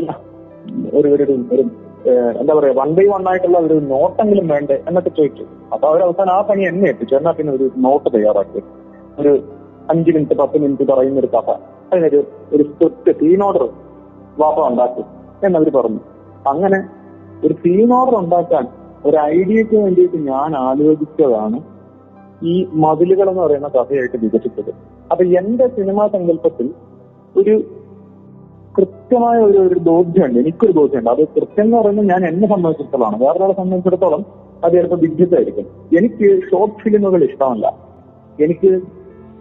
ഒരു- 0.95 1.13
ഒരു 1.53 1.65
എന്താ 2.41 2.55
പറയാ 2.55 2.73
വൺ 2.73 2.95
ബൈ 2.95 3.07
വൺ 3.07 3.29
ആയിട്ടുള്ള 3.29 3.59
ഒരു 3.59 3.75
നോട്ടെങ്കിലും 3.75 4.49
വേണ്ടേ 4.49 4.83
എന്നൊക്കെ 4.89 5.11
ചോദിച്ചു. 5.11 5.43
അപ്പൊ 5.73 5.89
അവർ 5.89 6.03
അവസാനം 6.03 6.33
ആ 6.33 6.41
പണി 6.41 6.63
എന്നെ 6.63 6.89
എത്തിച്ചു 6.89 7.15
എന്നാ 7.15 7.31
പിന്നെ 7.31 7.53
ഒരു 7.53 7.71
നോട്ട് 7.77 8.15
തയ്യാറാക്കി. 8.15 8.61
ഒരു 9.19 9.33
അഞ്ച് 9.91 10.11
മിനിറ്റ് 10.11 10.35
പത്ത് 10.35 10.59
മിനിറ്റ് 10.59 10.83
പറയുന്ന 10.93 11.21
ഒരു 11.21 11.27
കഥ. 11.27 11.49
അതിനൊരു 11.93 12.25
ഒരു 12.53 12.63
സ്ക്രിപ്റ്റ് 12.63 13.13
സീൻ 13.13 13.43
ഓർഡർ 13.43 13.69
വാപ്പ 14.39 14.69
ഉണ്ടാക്കി 14.69 15.05
എന്നവർ 15.47 15.69
പറഞ്ഞു. 15.69 16.01
അങ്ങനെ 16.49 16.79
ഒരു 17.45 17.55
സീൻ 17.55 17.93
ഓർഡർ 17.93 18.19
ഉണ്ടാക്കാൻ 18.19 18.67
ഒരു 19.05 19.17
ഐഡിയക്ക് 19.17 19.77
വേണ്ടിയിട്ട് 19.77 20.17
ഞാൻ 20.17 20.57
ആലോചിച്ചതാണ് 20.57 21.78
ഈ 22.43 22.69
മതിലുകൾ 22.75 23.31
എന്ന് 23.31 23.43
പറയുന്ന 23.43 23.69
കഥയായിട്ട് 23.69 24.17
വികസിച്ചത്. 24.17 24.75
അപ്പൊ 25.11 25.25
എന്റെ 25.25 25.67
സിനിമാ 25.69 26.07
സങ്കല്പത്തിൽ 26.07 26.71
ഒരു 27.37 27.63
കൃത്യമായ 28.79 29.39
ഒരു 29.39 29.59
ഒരു 29.59 29.79
ബോധ്യമുണ്ട്. 29.79 30.39
എനിക്കൊരു 30.39 30.73
ബോധ്യമുണ്ട്. 30.73 31.11
അത് 31.11 31.29
കൃത്യം 31.29 31.65
എന്ന് 31.65 31.77
പറയുന്നത് 31.77 32.09
ഞാൻ 32.09 32.29
എന്നെ 32.29 32.49
സംബന്ധിച്ചിടത്തോളം 32.49 33.19
വേറെ 33.19 33.39
ഒരാളെ 33.39 33.53
സംബന്ധിച്ചിടത്തോളം 33.53 34.25
അത് 34.65 34.73
ചിലപ്പോൾ 34.73 34.97
വിദ്യുത്തായിരിക്കും. 34.97 35.67
എനിക്ക് 35.99 36.43
ഷോർട്ട് 36.43 36.77
ഫിലിമുകൾ 36.85 37.25
ഇഷ്ടമല്ല. 37.25 37.77
എനിക്ക് 38.41 38.81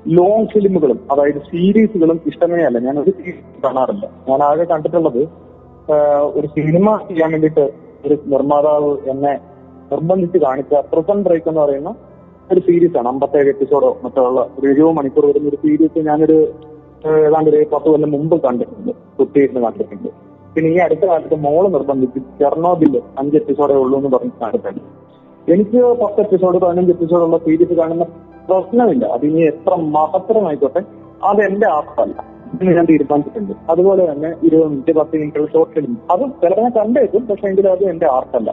ലോങ് 0.08 0.48
ഫിലിമുകളും 0.48 1.00
അതായത് 1.12 1.42
സീരീസുകളും 1.52 2.20
ഇഷ്ടമേ 2.26 2.64
അല്ല. 2.64 2.80
ഞാൻ 2.80 3.00
ഒരു 3.00 3.12
സീരീസ് 3.12 3.64
കാണാറില്ല. 3.64 4.10
ഞാൻ 4.30 4.44
ആകെ 4.44 4.64
കണ്ടിട്ടുള്ളത് 4.64 5.30
ഒരു 6.34 6.48
സിനിമ 6.48 6.98
ചെയ്യാൻ 7.08 7.32
വേണ്ടിയിട്ട് 7.32 7.74
ഒരു 8.06 8.18
നിർമ്മാതാവ് 8.26 8.98
എന്നെ 9.06 9.40
നിർബന്ധിച്ച് 9.92 10.38
കാണിച്ച 10.38 10.74
പ്രസന്റ് 10.74 11.30
ബ്രേക്ക് 11.30 11.50
എന്ന് 11.50 11.62
പറയുന്ന 11.62 11.96
ഒരു 12.52 12.62
ആണ്. 13.00 13.08
അമ്പത്തേഴ് 13.12 13.50
എപ്പിസോഡോ 13.54 13.90
മറ്റോ 14.04 14.22
ഉള്ള 14.30 14.42
ഒരു 14.58 14.68
എഴുപത് 14.72 14.96
മണിക്കൂർ 15.00 15.26
വരുന്ന 15.30 15.50
ഒരു 15.52 15.60
സീരീസ് 15.64 16.06
ഞാനൊരു 16.10 16.38
ഏതാണ്ട് 17.26 17.50
ഒരു 17.52 17.60
പത്ത് 17.74 17.88
കൊല്ലം 17.94 18.12
മുമ്പ് 18.16 18.36
കണ്ടിട്ടുണ്ട്. 18.46 18.92
കുത്തിയിരുന്ന് 19.18 19.62
കണ്ടിട്ടുണ്ട്. 19.66 20.10
പിന്നെ 20.54 20.70
ഈ 20.76 20.78
അടുത്ത 20.86 21.04
കാലത്ത് 21.10 21.36
മോൾ 21.46 21.64
നിർബന്ധിച്ച് 21.76 22.20
ചെർണോബിൽ 22.40 22.94
അഞ്ച് 23.22 23.36
എപ്പിസോഡേ 23.42 23.76
ഉള്ളൂ 23.82 23.96
എന്ന് 24.00 24.12
പറഞ്ഞ് 24.16 24.34
കണ്ടിട്ടുണ്ട് 24.44 24.82
എനിക്ക് 25.48 25.82
പത്ത് 26.02 26.20
എപ്പിസോഡ് 26.26 26.58
പതിനഞ്ച് 26.64 26.92
എപ്പിസോഡ് 26.96 27.24
ഉള്ള 27.28 27.38
സീരീസ് 27.46 27.76
കാണുന്ന 27.82 28.06
പ്രശ്നമില്ല. 28.48 29.06
അത് 29.16 29.24
ഇനി 29.30 29.42
എത്ര 29.52 29.74
മഹത്തരമായിക്കോട്ടെ 29.96 30.82
അത് 31.30 31.40
എന്റെ 31.50 31.68
ആർട്ടല്ല 31.76 32.18
എന്ന് 32.54 32.74
ഞാൻ 32.78 32.86
തീരുമാനിച്ചിട്ടുണ്ട്. 32.92 33.54
അതുപോലെ 33.72 34.04
തന്നെ 34.12 34.30
ഇരുപത് 34.48 34.70
മിനിറ്റ് 34.74 34.94
പത്ത് 35.00 35.16
മിനിറ്റ് 35.22 35.48
ഷോർട്ട് 35.54 35.74
ഫിലിം 35.76 35.94
അത് 36.14 36.24
ചിലപ്പോൾ 36.42 36.64
ഞാൻ 36.66 36.74
കണ്ടേക്കും 36.80 37.24
പക്ഷെ 37.30 37.48
എങ്കിലും 37.52 37.72
അത് 37.76 37.84
എന്റെ 37.94 38.08
ആർട്ടല്ല 38.18 38.50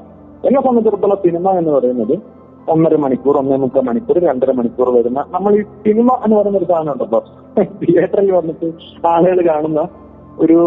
എന്നെ 0.46 0.60
സംബന്ധിച്ചിടത്തോളം 0.66 1.18
സിനിമ 1.26 1.50
എന്ന് 1.60 1.72
പറയുന്നത് 1.76 2.14
ഒന്നര 2.72 2.96
മണിക്കൂർ 3.04 3.36
ഒന്നേ 3.36 3.56
മുക്കാൽ 3.62 3.82
മണിക്കൂർ 3.88 4.18
രണ്ടര 4.18 4.50
മണിക്കൂർ 4.58 4.88
വരുന്ന 4.96 5.20
നമ്മൾ 5.34 5.52
ഈ 5.58 5.62
സിനിമ 5.62 6.08
എന്ന് 6.24 6.36
പറയുന്ന 6.36 6.58
ഒരു 6.58 6.68
സാധനം 6.70 6.92
ഉണ്ടല്ലോ. 6.92 7.20
തിയേറ്ററിൽ 7.80 8.30
വന്നിട്ട് 8.38 8.68
ആളുകൾ 9.12 9.40
കാണുന്ന 9.48 9.80
ഒരു 10.44 10.60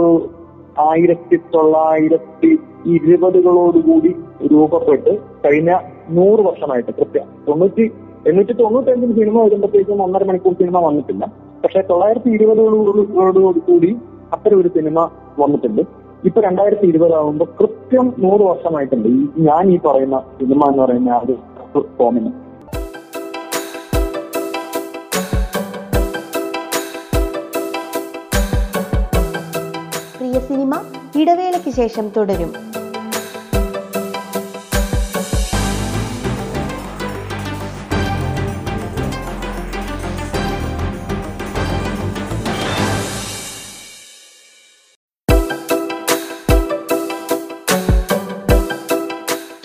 ആയിരത്തി 0.89 1.37
തൊള്ളായിരത്തി 1.53 2.51
ഇരുപതുകളോടുകൂടി 2.95 4.11
രൂപപ്പെട്ട് 4.51 5.13
കഴിഞ്ഞ 5.45 5.71
നൂറ് 6.17 6.41
വർഷമായിട്ട് 6.49 6.91
കൃത്യ. 6.99 7.21
തൊണ്ണൂറ്റി 7.47 7.85
എണ്ണൂറ്റി 8.29 8.53
തൊണ്ണൂറ്റി 8.61 8.91
അഞ്ചിന് 8.91 9.15
സിനിമ 9.19 9.35
വരുമ്പോഴത്തേക്കും 9.43 10.03
ഒന്നര 10.05 10.23
മണിക്കൂർ 10.29 10.53
സിനിമ 10.61 10.77
വന്നിട്ടില്ല. 10.87 11.25
പക്ഷെ 11.63 11.81
തൊള്ളായിരത്തി 11.81 12.29
ഇരുപതുകളോടുകൂടി 12.29 13.61
കൂടി 13.69 13.91
അത്തരം 14.35 14.59
ഒരു 14.61 14.69
സിനിമ 14.77 14.99
വന്നിട്ടുണ്ട്. 15.41 15.81
ഇപ്പൊ 16.27 16.39
രണ്ടായിരത്തി 16.41 16.85
ഇരുപതാകുമ്പോൾ 16.91 17.47
കൃത്യം 17.59 18.13
നൂറ് 18.23 18.41
വർഷമായിട്ടുണ്ട്. 18.41 19.07
ഈ 19.07 19.27
ഞാൻ 19.49 19.71
ഈ 19.75 19.77
പറയുന്ന 19.85 20.17
സിനിമ 20.39 20.61
എന്ന് 20.71 20.83
പറയുന്ന 20.83 21.09
ആ 21.09 21.21
ഒരു 21.77 21.87
ഫോമിന് 21.97 22.31
പ്രിയ 30.17 30.39
സിനിമ 30.47 30.73
ഇടവേളയ്ക്ക് 31.21 31.71
ശേഷം 31.81 32.07
തുടരും. 32.17 32.53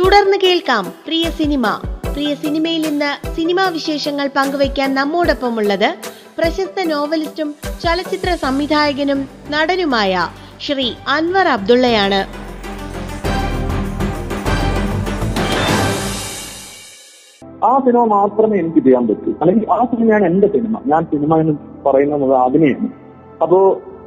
തുടർന്ന് 0.01 0.37
കേൾക്കാം 0.45 0.85
പ്രിയ 1.07 1.25
സിനിമ. 1.31 1.67
പ്രിയ 2.15 2.33
സിനിമയിൽ 2.35 2.83
ഇന്ന് 2.87 3.11
സിനിമാ 3.37 3.65
വിശേഷങ്ങൾ 3.77 4.27
പങ്കുവയ്ക്കാൻ 4.37 4.89
നമ്മോടൊപ്പമുള്ളത് 4.95 5.89
പ്രശസ്ത 6.39 6.85
നോവലിസ്റ്റും 6.91 7.49
ചലച്ചിത്ര 7.83 8.31
സംവിധായകനും 8.35 9.21
നടനുമായ 9.55 10.13
ശ്രീ 10.67 10.87
അൻവർ 11.17 11.49
അബ്ദുള്ളയാണ്. 11.49 12.21
ആ 17.65 17.73
സിനിമ 17.85 18.05
മാത്രമേ 18.17 18.57
എനിക്ക് 18.59 18.81
ചെയ്യാൻ 18.87 19.05
പറ്റൂ. 19.09 19.31
അല്ലെങ്കിൽ 19.41 19.67
ആ 19.71 19.81
സിനിമയാണ് 19.91 20.25
എന്റെ 20.31 20.49
സിനിമ. 20.55 20.75
ഞാൻ 20.87 21.03
സിനിമ 21.13 21.37
എന്ന് 21.43 21.55
പറയുന്നത് 21.87 22.35
അതിനെയാണ് 22.47 22.89
അപ്പോ 23.43 23.59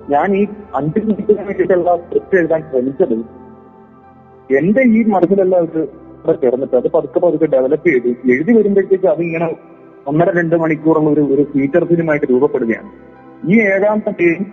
ഞാൻ 0.09 0.27
ഈ 0.39 0.41
അഞ്ച് 0.75 0.99
മിനിറ്റിന് 1.05 1.43
വേണ്ടിയിട്ടുള്ള 1.47 1.91
സ്ക്രിപ്റ്റ് 2.03 2.37
എഴുതാൻ 2.39 2.61
ശ്രമിച്ചത് 2.71 3.17
എന്റെ 4.49 4.81
ഈ 4.95 4.99
മനസ്സിലല്ല 5.13 5.55
ഇത് 5.67 5.79
ഇവിടെ 6.25 6.37
ചേർന്നിട്ട് 6.43 6.75
അത് 6.81 6.87
പതുക്കെ 6.95 7.19
പതുക്കെ 7.25 7.47
ഡെവലപ്പ് 7.55 7.87
ചെയ്ത്. 7.89 8.09
എഴുതി 8.33 8.51
വരുമ്പോഴത്തേക്ക് 8.57 9.07
അത് 9.13 9.21
ഇങ്ങനെ 9.27 9.47
ഒന്നര 10.09 10.29
രണ്ട് 10.39 10.55
മണിക്കൂറുള്ള 10.63 11.09
ഒരു 11.15 11.23
ഒരു 11.33 11.43
ഫീച്ചർ 11.53 11.83
ഫിലിമായിട്ട് 11.91 12.27
രൂപപ്പെടുകയാണ്. 12.33 12.89
ഈ 13.51 13.55
ഏഴാമത്തെയും 13.73 14.43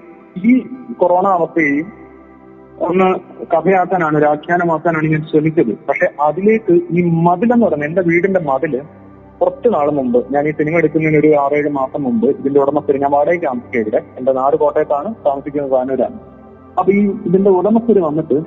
ഈ 0.49 0.53
കൊറോണ 1.01 1.27
അവസ്ഥയെയും 1.39 1.89
ഒന്ന് 2.87 3.07
കഥയാക്കാനാണ് 3.53 4.17
ഒരു 4.21 4.27
ആഖ്യാനമാക്കാനാണ് 4.33 5.07
ഞാൻ 5.15 5.23
ശ്രമിച്ചത്. 5.31 5.73
പക്ഷെ 5.89 6.07
അതിലേക്ക് 6.27 6.75
ഈ 6.97 7.03
മതിലെന്ന് 7.27 7.67
പറയുന്നത് 7.67 7.89
എന്റെ 7.91 8.03
വീടിന്റെ 8.11 8.41
മതിൽ 8.51 8.75
കുറച്ച് 9.41 9.69
നാൾ 9.75 9.87
മുമ്പ് 9.99 10.19
ഞാൻ 10.35 10.49
ഈ 10.49 10.53
സിനിമ 10.59 10.75
എടുക്കുന്നതിന് 10.81 11.19
ഒരു 11.21 11.31
ആറേഴ് 11.45 11.71
മാസം 11.79 12.03
മുമ്പ് 12.03 12.27
ഇതിന്റെ 12.41 12.61
ഉടമസ്ഥര് 12.61 12.99
ഞാൻ 13.05 13.11
വാടകയ്ക്ക് 13.11 13.47
താമസിക്കുക 13.47 13.81
ഇവിടെ. 13.81 14.01
എന്റെ 14.19 14.33
നാട് 14.33 14.57
കോട്ടയത്താണ് 14.57 15.09
താമസിക്കുന്നത് 15.29 15.73
താനൂരാണ്. 15.73 16.19
അപ്പൊ 16.79 16.91
ഈ 16.99 17.01
ഇതിന്റെ 17.29 17.51
ഉടമസ്ഥര് 17.51 18.03
വന്നിട്ട് 18.09 18.39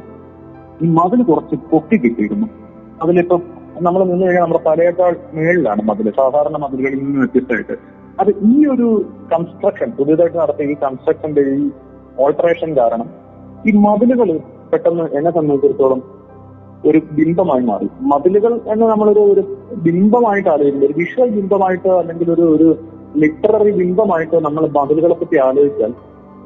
ഈ 0.83 0.87
മതിൽ 0.99 1.23
കുറച്ച് 1.23 1.55
പൊക്കി 1.71 1.97
കിട്ടിയിരുന്നു. 2.05 2.47
അതിലിപ്പം 3.01 3.41
നമ്മൾ 3.81 4.03
നിന്ന് 4.03 4.25
കഴിഞ്ഞാൽ 4.25 4.43
നമ്മുടെ 4.43 4.69
തലയേക്കാൾ 4.69 5.15
മേളിലാണ് 5.33 5.81
മതിൽ 5.81 6.11
സാധാരണ 6.11 6.57
മതിലുകളിൽ 6.57 6.99
നിന്ന് 6.99 7.19
വ്യത്യസ്തമായിട്ട്. 7.19 7.75
അത് 8.19 8.29
ഈ 8.29 8.65
ഒരു 8.65 9.05
കൺസ്ട്രക്ഷൻ 9.33 9.91
പുതിയതായിട്ട് 9.91 10.37
നടത്തിയ 10.37 10.65
ഈ 10.65 10.73
കൺസ്ട്രക്ഷന്റെ 10.73 11.41
ഈ 11.41 11.69
ഓൾട്ടറേഷൻ 12.19 12.77
കാരണം 12.77 13.09
ഈ 13.67 13.71
മതിലുകൾ 13.71 14.39
പെട്ടെന്ന് 14.71 15.03
എന്നെ 15.17 15.31
സംബന്ധിച്ചിടത്തോളം 15.31 16.01
ഒരു 16.85 17.01
ബിംബമായി 17.11 17.63
മാറി. 17.63 17.89
മതിലുകൾ 18.01 18.59
എന്ന് 18.67 18.85
നമ്മളൊരു 18.85 19.19
ഒരു 19.19 19.43
ബിംബമായിട്ട് 19.75 20.49
ആലോചിക്കുന്നത് 20.49 20.91
ഒരു 20.91 20.97
വിഷ്വൽ 20.99 21.29
ബിംബമായിട്ടോ 21.29 21.99
അല്ലെങ്കിൽ 21.99 22.31
ഒരു 22.31 22.41
ഒരു 22.41 22.67
ലിറ്റററി 23.15 23.71
ബിംബമായിട്ടോ 23.71 24.39
നമ്മൾ 24.39 24.67
മതിലുകളെ 24.67 25.13
പറ്റി 25.13 25.37
ആലോചിച്ചാൽ 25.37 25.93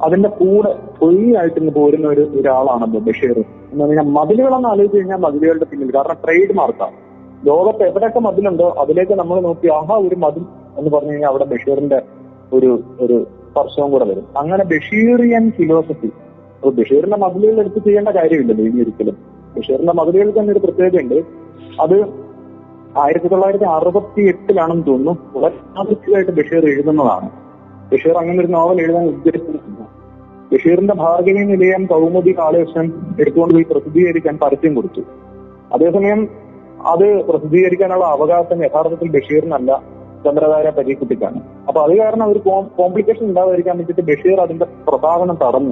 അതിന്റെ 0.06 0.29
കൂടെ 0.29 0.72
ഫ്രീ 0.98 1.36
ആയിട്ട് 1.36 1.72
പോരുന്ന 1.75 2.08
ഒരു 2.08 2.22
ഒരാളാണല്ലോ 2.39 3.00
ബഷീർ. 3.00 3.38
എന്ന് 3.71 3.85
പറഞ്ഞാൽ 3.85 4.03
മതിലുകളെന്ന് 4.03 4.69
ആലോചിച്ച് 4.69 4.97
കഴിഞ്ഞാൽ 4.97 5.17
മതിലുകളുടെ 5.17 5.65
പിന്നിൽ. 5.65 5.95
കാരണം 5.95 6.17
ട്രേഡ് 6.25 6.53
മാർക്കാണ് 6.55 6.97
ലോകത്ത് 7.47 7.83
എവിടെയൊക്കെ 7.83 8.19
മതിലുണ്ടോ 8.19 8.75
അതിലേക്ക് 8.79 9.11
നമ്മൾ 9.11 9.41
നോക്കി 9.41 9.67
ആഹാ 9.67 9.95
ഒരു 9.97 10.15
മതിൽ 10.15 10.43
എന്ന് 10.77 10.91
പറഞ്ഞു 10.91 11.11
കഴിഞ്ഞാൽ 11.11 11.29
അവിടെ 11.29 11.45
ബഷീറിന്റെ 11.45 12.01
ഒരു 12.53 12.83
ഒരു 12.99 13.27
സ്പർശവും 13.49 13.91
കൂടെ 13.91 14.05
വരും. 14.05 14.25
അങ്ങനെ 14.38 14.63
ബഷീറിയൻ 14.63 15.51
ഫിലോസഫി 15.51 16.07
അപ്പൊ 16.07 16.69
ബഷീറിന്റെ 16.69 17.17
മതിലുകൾ 17.17 17.59
എടുത്ത് 17.59 17.83
ചെയ്യേണ്ട 17.85 18.09
കാര്യമില്ലല്ലോ 18.09 18.65
ഇനി 18.65 18.81
ഒരിക്കലും. 18.81 19.17
ബഷീറിന്റെ 19.57 19.93
മതിലുകൾ 19.93 20.39
തന്നെ 20.39 20.51
ഒരു 20.51 20.59
പ്രത്യേകതയുണ്ട്. 20.59 21.23
അത് 21.81 21.97
ആയിരത്തി 22.97 23.27
തൊള്ളായിരത്തി 23.27 23.65
അറുപത്തി 23.65 24.21
എട്ടിലാണെന്ന് 24.21 24.88
തോന്നുന്നു. 24.88 25.39
വളരെ 25.39 25.55
ആദ്യമായിട്ട് 25.79 26.31
ബഷീർ 26.31 26.65
എഴുതുന്നതാണ്. 26.65 27.29
ബഷീർ 27.91 28.15
അങ്ങനെ 28.17 28.39
ഒരു 28.39 28.47
നോവൽ 28.47 28.81
എഴുതാൻ 28.81 29.07
ഉദ്ദേശിക്കുന്നില്ല 29.07 29.78
ബഷീറിന്റെ 30.53 30.94
ഭാർഗവി 30.94 31.44
നിലയം 31.44 31.86
കൗമുദി 31.86 32.36
കാളേശൻ 32.38 32.91
എടുത്തുകൊണ്ട് 33.20 33.53
പോയി 33.53 33.65
പ്രസിദ്ധീകരിക്കാൻ 33.72 34.39
പരസ്യം 34.44 34.75
കൊടുത്തു. 34.75 35.01
അതേസമയം 35.74 36.27
അത് 36.86 37.24
പ്രസിദ്ധീകരിക്കാനുള്ള 37.24 38.06
അവകാശം 38.06 38.63
യഥാർത്ഥത്തിൽ 38.65 39.10
ബഷീറിനല്ല 39.10 39.84
ചന്ദ്രധാര 40.25 40.70
പരീക്കുട്ടിക്കാണ്. 40.70 41.41
അപ്പൊ 41.68 41.82
അത് 41.82 41.98
കാരണം 41.98 42.32
ഒരു 42.32 42.39
കോംപ്ലിക്കേഷൻ 42.77 43.25
ഉണ്ടാവാതിരിക്കാൻ 43.25 43.77
വേണ്ടിയിട്ട് 43.77 44.12
ബഷീർ 44.12 44.39
അതിന്റെ 44.41 44.65
പ്രസാധനം 44.88 45.38
തടഞ്ഞു. 45.44 45.72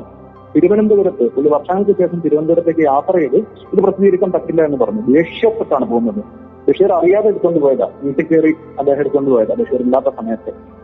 തിരുവനന്തപുരത്ത് 0.55 1.23
ഒരു 1.37 1.49
വർഷങ്ങൾക്ക് 1.49 1.91
ശേഷം 1.91 2.19
തിരുവനന്തപുരത്തേക്ക് 2.19 2.79
യാത്ര 2.79 3.17
ചെയ്ത് 3.17 3.35
ഇത് 3.73 3.79
പ്രസിദ്ധീകരിക്കാൻ 3.83 4.31
പറ്റില്ല 4.31 4.61
എന്ന് 4.61 4.77
പറഞ്ഞു. 4.77 5.01
ദേഷ്യപ്പെട്ടാണ് 5.13 5.85
പോകുന്നത്. 5.89 6.21
ബഷീർ 6.67 6.91
അറിയാതെ 6.91 7.27
എടുത്തുകൊണ്ട് 7.27 7.59
പോയതാ. 7.59 7.89
വീട്ടിൽ 8.03 8.25
കയറി 8.25 8.53
അദ്ദേഹം 8.79 8.99
എടുത്തുകൊണ്ട് 8.99 9.31
പോയതാ. 9.31 9.55
ബഷീർ 9.59 9.81
ഇല്ലാത്ത 9.81 10.15
സമയത്ത്. 10.15 10.76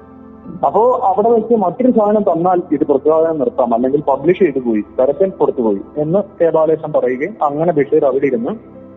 അപ്പോ 0.66 1.00
അവിടെ 1.04 1.30
വെച്ച് 1.30 1.54
മറ്റൊരു 1.54 1.92
സാധനം 1.92 2.24
തന്നാൽ 2.24 2.62
ഇത് 2.72 2.84
പ്രസാധനം 2.84 3.40
നിർത്താം. 3.40 3.74
അല്ലെങ്കിൽ 3.74 4.02
പബ്ലിഷ് 4.02 4.40
ചെയ്തു 4.40 4.60
പോയി. 4.60 4.84
തരത്തിൽ 5.00 5.30
കൊടുത്തു 5.30 5.62
പോയി 5.62 5.82
എന്ന് 5.98 6.20
കേബാലേശം 6.42 6.94
പറയുകയും 6.94 7.36
അങ്ങനെ 7.42 7.74
ബഷീർ 7.74 8.06
അവിടെ 8.06 8.26
ഇരുന്ന് 8.26 8.50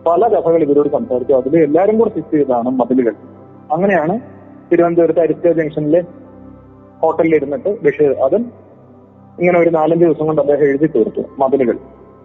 പല 0.09 0.27
കഥകൾ 0.27 0.63
ഇവരോട് 0.63 0.89
സംസാരിച്ചു. 0.89 1.33
അതിൽ 1.33 1.63
എല്ലാവരും 1.63 1.97
കൂടെ 1.99 2.09
ഫിക്സ് 2.09 2.31
ചെയ്തതാണ് 2.31 2.69
മതിലുകൾ 2.69 3.13
അങ്ങനെയാണ് 3.71 4.19
തിരുവനന്തപുരത്ത് 4.71 5.19
അരിസ്റ്റ 5.19 5.47
ജംഗ്ഷനിലെ 5.47 6.03
ഹോട്ടലിൽ 7.01 7.35
ഇരുന്നിട്ട് 7.35 7.83
ബഷീർ 7.83 8.11
അതും 8.11 8.51
ഇങ്ങനെ 9.39 9.59
ഒരു 9.59 9.69
നാലഞ്ച് 9.69 10.05
ദിവസം 10.05 10.25
കൊണ്ട് 10.25 10.41
അദ്ദേഹം 10.41 10.63
എഴുതി 10.63 10.87
തീർത്തു 10.95 11.21
മതിലുകൾ 11.39 11.77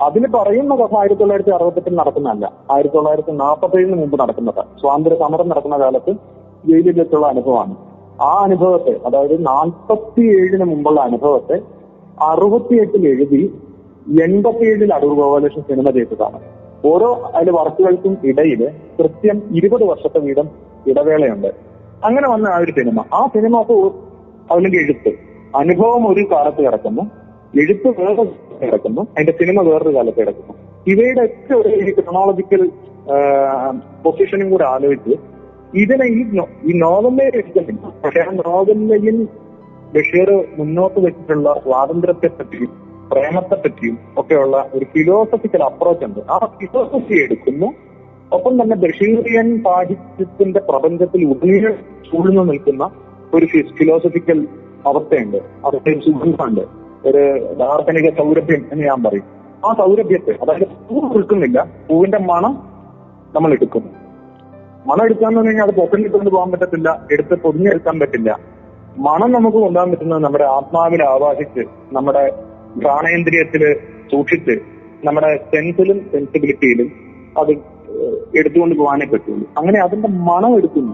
അതിൽ 0.02 0.26
പറയുന്ന 0.26 0.76
കഥ 0.76 0.97
ആയിരത്തി 0.99 1.21
തൊള്ളായിരത്തി 1.21 1.50
അറുപത്തെട്ടിൽ 1.50 1.95
നടക്കുന്നതല്ല. 1.97 2.52
ആയിരത്തി 2.71 2.95
തൊള്ളായിരത്തി 2.95 3.31
നാൽപ്പത്തി 3.31 3.76
ഏഴിന് 3.76 3.97
മുമ്പ് 3.97 4.21
നടക്കുന്നത്. 4.21 4.64
സ്വാതന്ത്ര്യ 4.81 5.17
സമരം 5.17 5.49
നടക്കുന്ന 5.49 5.79
കാലത്ത് 5.79 6.12
ജയിലിൽ 6.67 6.99
വെച്ചുള്ള 7.00 7.26
അനുഭവമാണ്. 7.26 7.91
ആ 8.21 8.42
അനുഭവത്തെ 8.42 9.00
അതായത് 9.07 9.47
നാൽപ്പത്തി 9.47 10.21
ഏഴിന് 10.21 10.64
മുമ്പുള്ള 10.64 11.00
അനുഭവത്തെ 11.00 11.61
അറുപത്തിയെട്ടിൽ 12.23 13.09
എഴുതി 13.09 13.61
എൺപത്തിയേഴിൽ 14.23 14.95
അടൂർ 14.95 15.14
ഗോപാലകൃഷ്ണൻ 15.14 15.64
സിനിമ 15.69 15.90
ചെയ്തതാണ്. 15.90 16.40
ഓരോ 16.85 17.31
അതിൽ 17.35 17.50
വർക്കുകൾക്കും 17.50 18.19
ഇടയിൽ 18.25 18.69
കൃത്യം 18.99 19.42
ഇരുപത് 19.50 19.85
വർഷത്തെ 19.85 20.19
വീതം 20.19 20.49
ഇടവേളയുണ്ട്. 20.87 21.54
അങ്ങനെ 22.04 22.28
വന്ന 22.28 22.49
ആ 22.49 22.59
ഒരു 22.59 22.71
സിനിമ. 22.71 23.04
ആ 23.14 23.26
സിനിമ 23.26 23.59
അപ്പോൾ 23.59 23.90
അതിലേക്ക് 24.50 24.76
എഴുത്ത്. 24.76 25.12
അനുഭവം 25.57 26.09
ഒരു 26.09 26.31
കാലത്ത് 26.31 26.64
കിടക്കുന്നു. 26.64 27.02
എഴുത്ത് 27.61 27.88
വേറെ 27.88 28.25
കിടക്കുന്നു. 28.66 29.00
അതിന്റെ 29.00 29.33
സിനിമ 29.33 29.62
വേറൊരു 29.62 29.95
കാലത്ത് 29.97 30.19
കിടക്കുന്നു. 30.19 30.54
ഇവയുടെ 30.87 31.25
ഒക്കെ 31.25 31.54
ഒരു 31.54 32.00
ക്രൊണോളജിക്കൽ 32.00 32.71
പൊസിഷനും 34.04 34.50
കൂടെ 34.50 34.64
ആലോചിച്ച് 34.64 35.32
ഇതിനെ 35.75 36.07
ഈ 36.07 36.41
ഈ 36.64 36.79
നോവലിനെ 36.79 37.25
എടുക്കുന്നില്ല 37.25 37.93
പക്ഷെ 38.05 38.21
ആ 38.21 38.33
നോവലിൽ 38.33 39.29
ബഷീർ 39.95 40.45
മുന്നോട്ട് 40.59 41.00
വെച്ചിട്ടുള്ള 41.00 41.61
സ്വാതന്ത്ര്യത്തെ 41.64 42.26
പറ്റിയും 42.26 42.83
പ്രേമത്തെ 43.12 43.55
പറ്റിയും 43.55 43.99
ഒക്കെയുള്ള 44.17 44.71
ഒരു 44.75 44.85
ഫിലോസഫിക്കൽ 44.85 45.64
അപ്രോച്ച് 45.64 46.05
ഉണ്ട്. 46.05 46.21
ആ 46.31 46.38
ഫിലോസഫി 46.38 47.23
എടുക്കുന്നു. 47.23 47.67
ഒപ്പം 48.33 48.62
തന്നെ 48.62 48.76
ബഷീറിയൻ 48.76 49.62
സാഹിത്യത്തിന്റെ 49.62 50.61
പ്രപഞ്ചത്തിൽ 50.61 51.25
ഉടനീളം 51.25 51.73
ചൂഴ്ന്നു 52.12 52.43
നിൽക്കുന്ന 52.43 52.91
ഒരു 53.35 53.47
ഫിലോസഫിക്കൽ 53.79 54.49
അവസ്ഥയുണ്ട്. 54.87 55.37
അവസ്ഥയും 55.37 56.00
സുഖമുണ്ട് 56.00 56.61
ഒരു 57.05 57.55
ദാർശനിക 57.55 58.11
സൗരഭ്യം 58.19 58.67
എന്ന് 58.73 58.85
ഞാൻ 58.85 59.02
പറയും. 59.02 59.25
ആ 59.67 59.75
സൗരഭ്യത്തെ 59.79 60.31
അതായത് 60.43 60.95
പൂ 60.95 61.09
നിൽക്കുന്നില്ല 61.09 61.67
പൂവിന്റെ 61.88 62.19
മണം 62.19 62.52
നമ്മൾ 63.35 63.52
എടുക്കുന്നു. 63.52 64.01
മണം 64.87 65.05
എടുക്കാന്ന് 65.05 65.47
കഴിഞ്ഞാൽ 65.47 65.67
അത് 65.67 65.75
പൊക്കലിട്ടുകൊണ്ട് 65.75 66.31
പോകാൻ 66.31 66.51
പറ്റത്തില്ല. 66.51 67.07
എടുത്ത് 67.12 67.35
പൊതിഞ്ഞെടുക്കാൻ 67.35 67.99
പറ്റില്ല. 68.01 68.39
മണം 68.99 69.33
നമുക്ക് 69.33 69.57
കൊണ്ടുപോകാൻ 69.57 69.91
പറ്റുന്നത് 69.91 70.23
നമ്മുടെ 70.25 70.45
ആത്മാവിനെ 70.45 71.05
ആവാഹിച്ച് 71.05 71.65
നമ്മുടെ 71.93 72.33
പ്രാണേന്ദ്രിയത്തിൽ 72.79 73.75
സൂക്ഷിച്ച് 74.12 74.61
നമ്മുടെ 75.05 75.37
സെൻസിലും 75.37 75.99
സെൻസിബിലിറ്റിയിലും 76.12 76.93
അത് 77.39 77.51
എടുത്തുകൊണ്ട് 78.39 78.75
പോകാനേ 78.75 79.07
പറ്റുള്ളൂ. 79.07 79.47
അങ്ങനെ 79.59 79.81
അതിന്റെ 79.81 80.09
മണം 80.09 80.57
എടുക്കുന്നു. 80.57 80.93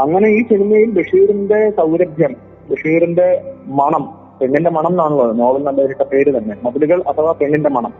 അങ്ങനെ 0.00 0.28
ഈ 0.28 0.42
സിനിമയിൽ 0.42 0.90
ബഷീറിന്റെ 0.90 1.70
സൗരഭ്യം 1.70 2.36
ബഷീറിന്റെ 2.70 3.54
മണം 3.66 4.04
പെണ്ണിന്റെ 4.40 4.70
മണം 4.70 4.88
എന്നാണല്ലോ 4.88 5.32
നോവൽ 5.32 5.62
നല്ല 5.62 6.02
പേര് 6.02 6.38
തന്നെ 6.38 6.54
മതിലുകൾ 6.64 7.02
അഥവാ 7.08 7.32
പെണ്ണിന്റെ 7.32 7.70
മണം. 7.70 7.92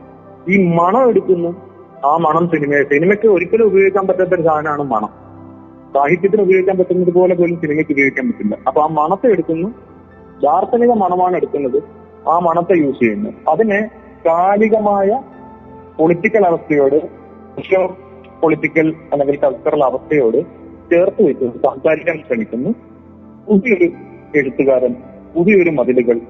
ഈ 0.49 0.57
മണം 0.75 1.09
എടുക്കുന്നു 1.09 1.69
ആ 2.04 2.16
മണം 2.16 2.49
സിനിമ 2.49 2.83
സിനിമയ്ക്ക് 2.83 3.28
ഒരിക്കലും 3.28 3.64
ഉപയോഗിക്കാൻ 3.64 4.07
പറ്റാത്ത 4.07 4.30
ഒരു 4.35 4.42
സാധനമാണ് 4.42 4.83
മണം. 4.83 5.09
സാഹിത്യത്തിന് 5.95 6.42
ഉപയോഗിക്കാൻ 6.42 6.78
പറ്റുന്നത് 6.78 7.11
പോലെ 7.11 7.35
പോലും 7.35 7.61
സിനിമയ്ക്ക് 7.61 7.92
ഉപയോഗിക്കാൻ 7.92 8.28
പറ്റില്ല. 8.28 8.59
അപ്പൊ 8.66 8.83
ആ 8.83 8.87
മണത്തെ 8.87 9.26
എടുക്കുന്നു. 9.26 9.69
ദാർശനിക 10.42 10.90
മണമാണ് 10.90 11.37
എടുക്കുന്നത്. 11.37 11.83
ആ 12.28 12.38
മണത്തെ 12.38 12.75
യൂസ് 12.78 12.99
ചെയ്യുന്നു. 12.99 13.30
അതിനെ 13.49 13.90
കാലികമായ 14.26 15.23
പൊളിറ്റിക്കൽ 15.99 16.47
അവസ്ഥയോട് 16.47 17.07
സോഷ്യോ 17.07 17.97
പൊളിറ്റിക്കൽ 18.42 18.95
അല്ലെങ്കിൽ 19.12 19.38
കൾച്ചറൽ 19.40 19.85
അവസ്ഥയോട് 19.85 20.37
ചേർത്ത് 20.90 21.23
വെച്ച് 21.23 21.45
സംസാരിക്കാൻ 21.45 22.19
ശ്രമിക്കുന്നു. 22.28 22.71
പുതിയൊരു 23.49 23.90
എഴുത്തുകാരൻ 24.38 24.95
പുതിയൊരു 25.37 25.71
മതിലുകൾ 25.71 26.21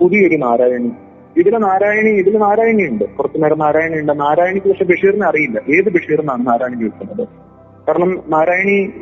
പുതിയൊരു 0.00 0.36
നാരായണി 0.36 0.90
ഇതിലെ 1.36 1.58
നാരായണി 1.58 2.08
ഇതിൽ 2.08 2.38
നാരായണി 2.38 2.82
ഉണ്ട്. 2.82 3.04
കുറച്ചു 3.04 3.38
നേരം 3.38 3.58
നാരായണി 3.58 4.00
ഉണ്ട്. 4.00 4.20
നാരായണിക്ക് 4.20 4.66
പക്ഷെ 4.66 4.84
ബഷീറിനെ 4.84 5.26
അറിയില്ല. 5.26 5.60
ഏത് 5.68 5.92
ബഷീറിനാണ് 5.92 6.46
നാരായണി 6.46 6.80
ചോദിക്കുന്നത് 6.80 7.28
കാരണം 7.88 8.22
നാരായണി 8.28 8.92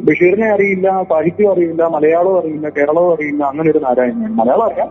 ബഷീറിനെ 0.00 0.48
അറിയില്ല 0.48 1.02
സാഹിത്യം 1.02 1.52
അറിയില്ല 1.52 1.86
മലയാളവും 1.86 2.38
അറിയില്ല 2.38 2.68
കേരളവും 2.68 3.12
അറിയില്ല. 3.14 3.44
അങ്ങനെ 3.44 3.70
ഒരു 3.70 3.78
നാരായണിയാണ്. 3.78 4.34
മലയാളം 4.34 4.64
അറിയാം. 4.64 4.88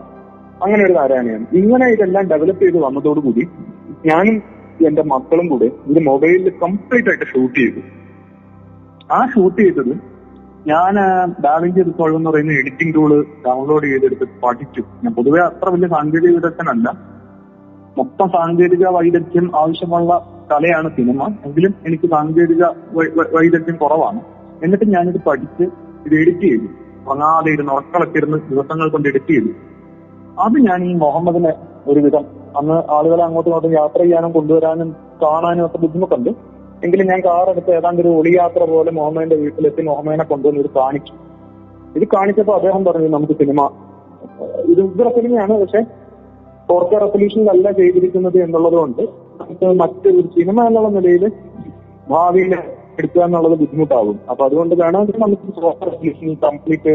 അങ്ങനെ 0.62 0.84
ഒരു 0.84 0.92
നാരായണിയാണ്. 0.92 1.46
ഇങ്ങനെ 1.52 1.86
ഇതെല്ലാം 1.86 2.24
ഡെവലപ്പ് 2.28 2.62
ചെയ്ത് 2.62 2.78
വന്നതോടുകൂടി 2.78 3.48
ഞാനും 4.06 4.42
എന്റെ 4.86 5.02
മക്കളും 5.02 5.48
കൂടെ 5.48 5.64
ഇത് 5.64 6.06
മൊബൈലിൽ 6.06 6.52
കംപ്ലീറ്റ് 6.62 7.08
ആയിട്ട് 7.08 7.24
ഷൂട്ട് 7.24 7.60
ചെയ്തു. 7.60 7.80
ആ 9.12 9.26
ഷൂട്ട് 9.26 9.62
ചെയ്തത് 9.62 10.13
ഞാൻ 10.66 10.94
ഡാവിഞ്ചി 11.44 11.82
റിസോൾവ് 11.82 12.16
എന്ന് 12.16 12.30
പറയുന്ന 12.30 12.52
എഡിറ്റിംഗ് 12.52 12.94
ടൂൾ 12.94 13.26
ഡൗൺലോഡ് 13.46 13.84
ചെയ്തെടുത്ത് 13.84 14.26
പഠിച്ചു. 14.42 14.82
ഞാൻ 15.04 15.14
പൊതുവെ 15.14 15.40
അത്ര 15.40 15.68
വലിയ 15.68 15.88
സാങ്കേതിക 15.88 16.34
വിദഗ്ധനല്ല. 16.34 16.88
മൊത്തം 17.98 18.28
സാങ്കേതിക 18.28 18.86
വൈദഗ്ധ്യം 18.88 19.50
ആവശ്യമുള്ള 19.56 20.28
കലയാണ് 20.52 20.88
സിനിമ. 20.96 21.26
എങ്കിലും 21.44 21.74
എനിക്ക് 21.86 22.06
സാങ്കേതിക 22.10 22.64
വൈദഗ്ധ്യം 23.36 23.76
കുറവാണ്. 23.76 24.20
എന്നിട്ട് 24.64 24.88
ഞാനിത് 24.88 25.20
പഠിച്ച് 25.26 25.62
ഇത് 26.06 26.14
എഡിറ്റ് 26.14 26.40
ചെയ്തു. 26.40 26.66
ഉറങ്ങാതെ 27.08 27.52
ഇരുന്ന് 27.52 27.72
ഉറക്കളൊക്കെ 27.72 28.18
ഇരുന്ന് 28.18 28.38
ദിവസങ്ങൾ 28.50 28.90
കൊണ്ട് 28.90 29.08
എഡിറ്റ് 29.08 29.30
ചെയ്തു. 29.30 29.50
അത് 30.40 30.56
ഞാൻ 30.68 30.84
ഈ 30.84 30.94
മുഹമ്മദിനെ 30.94 31.52
ഒരുവിധം 31.86 32.24
അന്ന് 32.56 32.92
ആളുകളെ 32.92 33.24
അങ്ങോട്ടും 33.24 33.50
ഇങ്ങോട്ടും 33.50 33.72
യാത്ര 33.72 33.98
ചെയ്യാനും 34.02 34.32
കൊണ്ടുവരാനും 34.32 34.96
കാണാനും 35.22 35.66
ഒക്കെ 35.66 35.78
ബുദ്ധിമുട്ടുണ്ട്. 35.78 36.53
എങ്കിലും 36.84 37.06
ഞാൻ 37.10 37.20
കാറെടുത്ത് 37.26 37.70
ഏതാണ്ട് 37.78 38.00
ഒരു 38.02 38.10
ഒളിയാത്ര 38.20 38.62
പോലെ 38.72 38.90
മുഹമ്മദിന്റെ 38.98 39.36
വീട്ടിലെത്തി 39.42 39.82
മുഹമ്മദിനെ 39.88 40.24
കൊണ്ടുവന്ന് 40.30 40.60
ഇത് 40.64 40.70
കാണിച്ചു. 40.78 41.14
ഇത് 41.98 42.04
കാണിച്ചപ്പോൾ 42.14 42.54
അദ്ദേഹം 42.58 42.82
പറഞ്ഞു 42.88 43.08
നമുക്ക് 43.16 43.34
സിനിമ 43.40 43.60
ഇത് 44.72 44.80
ഉഗ്ര 44.86 45.08
സിനിമയാണ് 45.16 45.54
പക്ഷെ 45.62 45.80
ഫോർ 46.68 46.82
കെ 46.90 46.98
റെസൊല്യൂഷനിലല്ല 47.04 47.70
ചെയ്തിരിക്കുന്നത് 47.80 48.38
എന്നുള്ളത് 48.44 48.76
കൊണ്ട് 48.80 49.02
മറ്റൊരു 49.82 50.22
സിനിമ 50.36 50.56
എന്നുള്ള 50.68 50.90
നിലയിൽ 50.96 51.24
ഭാവിയിൽ 52.12 52.52
എടുക്കുക 52.98 53.22
എന്നുള്ളത് 53.26 53.56
ബുദ്ധിമുട്ടാകും. 53.60 54.16
അപ്പൊ 54.30 54.42
അതുകൊണ്ട് 54.48 54.74
വേണമെങ്കിൽ 54.82 55.16
നമുക്ക് 55.24 55.60
ഫോർ 55.60 55.74
കെ 55.80 55.84
റെസൊല്യൂഷൻ 55.90 56.34
കംപ്ലീറ്റ് 56.46 56.94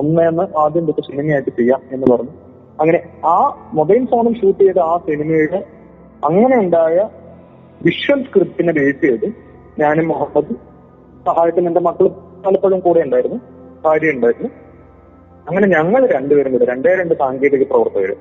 ഒന്നേന്ന് 0.00 0.44
ആദ്യം 0.62 0.84
തൊട്ട് 0.88 1.02
സിനിമയായിട്ട് 1.10 1.52
ചെയ്യാം 1.58 1.80
എന്ന് 1.94 2.06
പറഞ്ഞു. 2.12 2.34
അങ്ങനെ 2.80 2.98
ആ 3.34 3.36
മൊബൈൽ 3.78 4.02
ഫോണിൽ 4.10 4.34
ഷൂട്ട് 4.40 4.60
ചെയ്ത 4.64 4.80
ആ 4.92 4.96
സിനിമയുടെ 5.06 5.60
അങ്ങനെ 6.28 6.56
ഉണ്ടായ 6.64 6.96
വിഷ്വൽ 7.84 8.22
സ്ക്രിപ്റ്റിനെ 8.22 8.72
ബേസ് 8.72 9.00
ചെയ്ത് 9.00 9.26
ഞാനും 9.80 10.08
മുഹമ്മദ് 10.08 10.54
സഹായത്തിന് 11.26 11.66
എന്റെ 11.66 11.80
മക്കൾ 11.80 12.08
പലപ്പോഴും 12.46 12.80
കൂടെ 12.80 13.00
ഉണ്ടായിരുന്നു 13.00 13.38
ഭാര്യ 13.84 14.10
ഉണ്ടായിരുന്നു. 14.10 14.48
അങ്ങനെ 15.48 15.66
ഞങ്ങൾ 15.68 16.06
രണ്ടുപേരും 16.06 16.52
കൂടെ 16.52 16.64
രണ്ടേ 16.64 16.94
രണ്ട് 16.94 17.14
സാങ്കേതിക 17.14 17.62
പ്രവർത്തകർ 17.62 18.16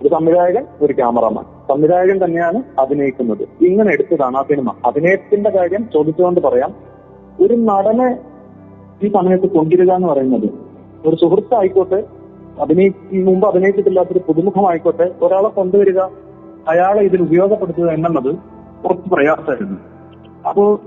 ഒരു 0.00 0.08
സംവിധായകൻ 0.08 0.66
ഒരു 0.80 0.92
ക്യാമറമാൻ. 0.92 1.44
സംവിധായകൻ 1.68 2.24
തന്നെയാണ് 2.24 2.62
അഭിനയിക്കുന്നത്. 2.78 3.42
ഇങ്ങനെ 3.64 3.92
എടുത്തതാണ് 3.92 4.36
ആ 4.36 4.42
സിനിമ 4.42 4.74
അഭിനയത്തിന്റെ 4.86 5.50
കാര്യം 5.50 5.88
ചോദിച്ചുകൊണ്ട് 5.94 6.40
പറയാം. 6.40 6.74
ഒരു 7.42 7.54
നടനെ 7.54 8.18
ഈ 9.06 9.08
സമയത്ത് 9.08 9.46
കൊണ്ടിരുക 9.50 9.92
എന്ന് 9.92 10.08
പറയുന്നത് 10.08 10.48
ഒരു 11.06 11.16
സുഹൃത്തായിക്കോട്ടെ 11.16 12.04
അഭിനയി 12.60 12.90
മുമ്പ് 13.12 13.46
അഭിനയിച്ചിട്ടില്ലാത്തൊരു 13.48 14.20
പുതുമുഖമായിക്കോട്ടെ 14.28 15.14
ഒരാളെ 15.22 15.48
കൊണ്ടുവരിക 15.48 16.00
അയാളെ 16.68 17.02
ഇതിൽ 17.02 17.22
ഉപയോഗപ്പെടുത്തുക 17.22 17.88
എന്നുള്ളത് 17.88 18.32
കുറച്ച് 18.84 19.10
പ്രയാസമായിരുന്നു. 19.10 19.78
അപ്പോ 20.48 20.80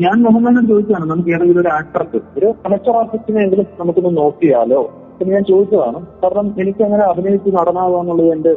ഞാൻ 0.00 0.22
മുഹമ്മദിനോട് 0.22 0.66
ചോദിച്ചതാണ് 0.66 1.10
നമുക്ക് 1.10 1.30
ഏതെങ്കിലും 1.30 1.60
ഒരു 1.60 1.68
ആക്ടർക്ക് 1.68 2.20
ഒരു 2.38 2.54
കണക്ടർ 2.66 2.90
ആർട്ടിസ്റ്റിനെ 2.90 3.42
എങ്കിലും 3.42 3.66
നമുക്കൊന്ന് 3.80 4.16
നോക്കിയാലോ? 4.16 4.90
എന്ന് 5.20 5.34
ഞാൻ 5.34 5.44
ചോദിച്ചതാണ്. 5.44 6.06
കാരണം 6.22 6.54
എനിക്ക് 6.60 6.84
അങ്ങനെ 6.84 7.02
അഭിനയിച്ച് 7.02 7.50
നടനാകുക 7.50 7.98
എന്നുള്ളത് 7.98 8.32
എന്റെ 8.32 8.56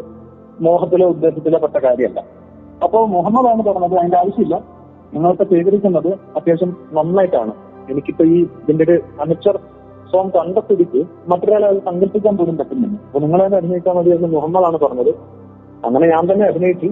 മോഹത്തിലോ 0.62 1.08
ഉദ്ദേശത്തിലോ 1.10 1.60
പെട്ട 1.60 1.78
കാര്യമല്ല. 1.78 2.26
അപ്പോ 2.84 3.06
മുഹമ്മദാണ് 3.06 3.64
പറഞ്ഞത് 3.64 3.98
അതിന്റെ 3.98 4.18
ആവശ്യമില്ല. 4.18 4.56
നിങ്ങളൊക്കെ 5.14 5.44
ചെയ്തിരിക്കുന്നത് 5.44 6.08
അത്യാവശ്യം 6.08 6.78
നന്നായിട്ടാണ്. 6.94 7.52
എനിക്കിപ്പോ 7.90 8.26
ഈ 8.26 8.44
ഇതിന്റെ 8.44 8.84
ഒരു 8.84 9.00
അമച്ചർ 9.22 9.60
സോങ് 10.12 10.32
കണ്ട 10.32 10.58
മറ്റൊരാളെ 11.28 11.68
അത് 11.68 11.78
സങ്കല്പിക്കാൻ 11.86 12.38
പോലും 12.38 12.58
പറ്റുന്നില്ല. 12.58 12.98
അപ്പൊ 13.06 13.20
നിങ്ങളെ 13.20 13.46
അഭിനയിക്കാൻ 13.46 13.96
മതി 13.96 14.10
എന്ന് 14.10 14.28
മുഹമ്മദാണ് 14.28 14.80
പറഞ്ഞത്. 14.80 15.10
അങ്ങനെ 15.86 16.08
ഞാൻ 16.08 16.34
തന്നെ 16.34 16.46
അഭിനയിച്ചു. 16.48 16.92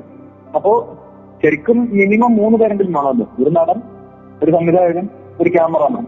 അപ്പോ 0.55 0.97
ശരിക്കും 1.43 1.77
മിനിമം 1.99 2.31
മൂന്ന് 2.35 2.57
പേരെങ്കിലും 2.57 2.93
വേണമല്ലോ 2.97 3.25
ഒരു 3.41 3.49
നടൻ 3.49 3.79
ഒരു 4.43 4.51
സംവിധായകൻ 4.51 5.05
ഒരു 5.41 5.49
ക്യാമറാമാൻ 5.49 6.05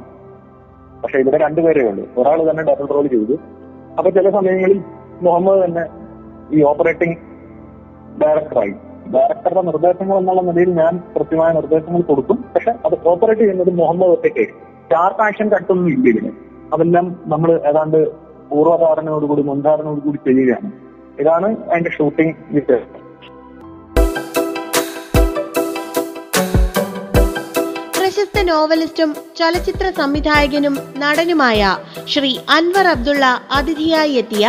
പക്ഷെ 1.01 1.17
ഇവിടെ 1.17 1.37
രണ്ടുപേരേ 1.37 1.83
ഉള്ളൂ. 1.89 2.03
ഒരാൾ 2.17 2.39
തന്നെ 2.49 2.63
ഡബിൾ 2.69 2.87
റോൾ 2.93 3.05
ചെയ്തു. 3.07 3.35
അപ്പൊ 3.97 4.09
ചില 4.17 4.29
സമയങ്ങളിൽ 4.29 4.79
മുഹമ്മദ് 5.21 5.59
തന്നെ 5.65 5.83
ഈ 6.55 6.63
ഓപ്പറേറ്റിംഗ് 6.63 7.17
ഡയറക്ടറായി 8.21 8.73
ഡയറക്ടറുടെ 9.13 9.61
നിർദ്ദേശങ്ങൾ 9.61 10.17
എന്നുള്ള 10.17 10.41
നിലയിൽ 10.49 10.71
ഞാൻ 10.81 10.93
കൃത്യമായ 11.15 11.49
നിർദ്ദേശങ്ങൾ 11.59 12.01
കൊടുക്കും. 12.09 12.37
പക്ഷെ 12.55 12.71
അത് 12.85 12.95
ഓപ്പറേറ്റ് 13.11 13.41
ചെയ്യുന്നത് 13.41 13.71
മുഹമ്മദ് 13.81 14.11
ഒറ്റയ്ക്ക് 14.15 14.45
സ്റ്റാർട്ട് 14.83 15.21
ആക്ഷൻ 15.27 15.47
കട്ടൊന്നും 15.49 15.89
ഇല്ല 15.93 16.05
ഇതിന്. 16.13 16.31
അതെല്ലാം 16.73 17.05
നമ്മൾ 17.25 17.49
ഏതാണ്ട് 17.69 17.99
പൂർവധാരണയോടുകൂടി 18.51 19.41
മുൻധാരണയോടുകൂടി 19.41 20.19
ചെയ്യുകയാണ്. 20.27 20.69
ഇതാണ് 21.21 21.47
അതിന്റെ 21.71 21.91
ഷൂട്ടിംഗ് 21.97 22.35
വിശേഷം 22.55 22.98
പ്രശസ്ത 28.19 28.41
നോവലിസ്റ്റും 28.47 29.09
ചലച്ചിത്ര 29.37 29.85
സംവിധായകനും 29.99 30.73
നടനുമായ 30.97 31.59
ശ്രീ 32.07 32.31
അൻവർ 32.55 32.87
അബ്ദുള്ള 32.93 33.25
അതിഥിയായി 33.57 34.13
എത്തിയ 34.21 34.45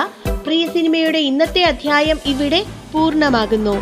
പ്രിയ 0.46 0.62
സിനിമയുടെ 0.72 1.20
ഇന്നത്തെ 1.28 1.62
അധ്യായം 1.62 2.18
ഇവിടെ 2.26 2.60
പൂർണമാകുന്നു. 2.92 3.76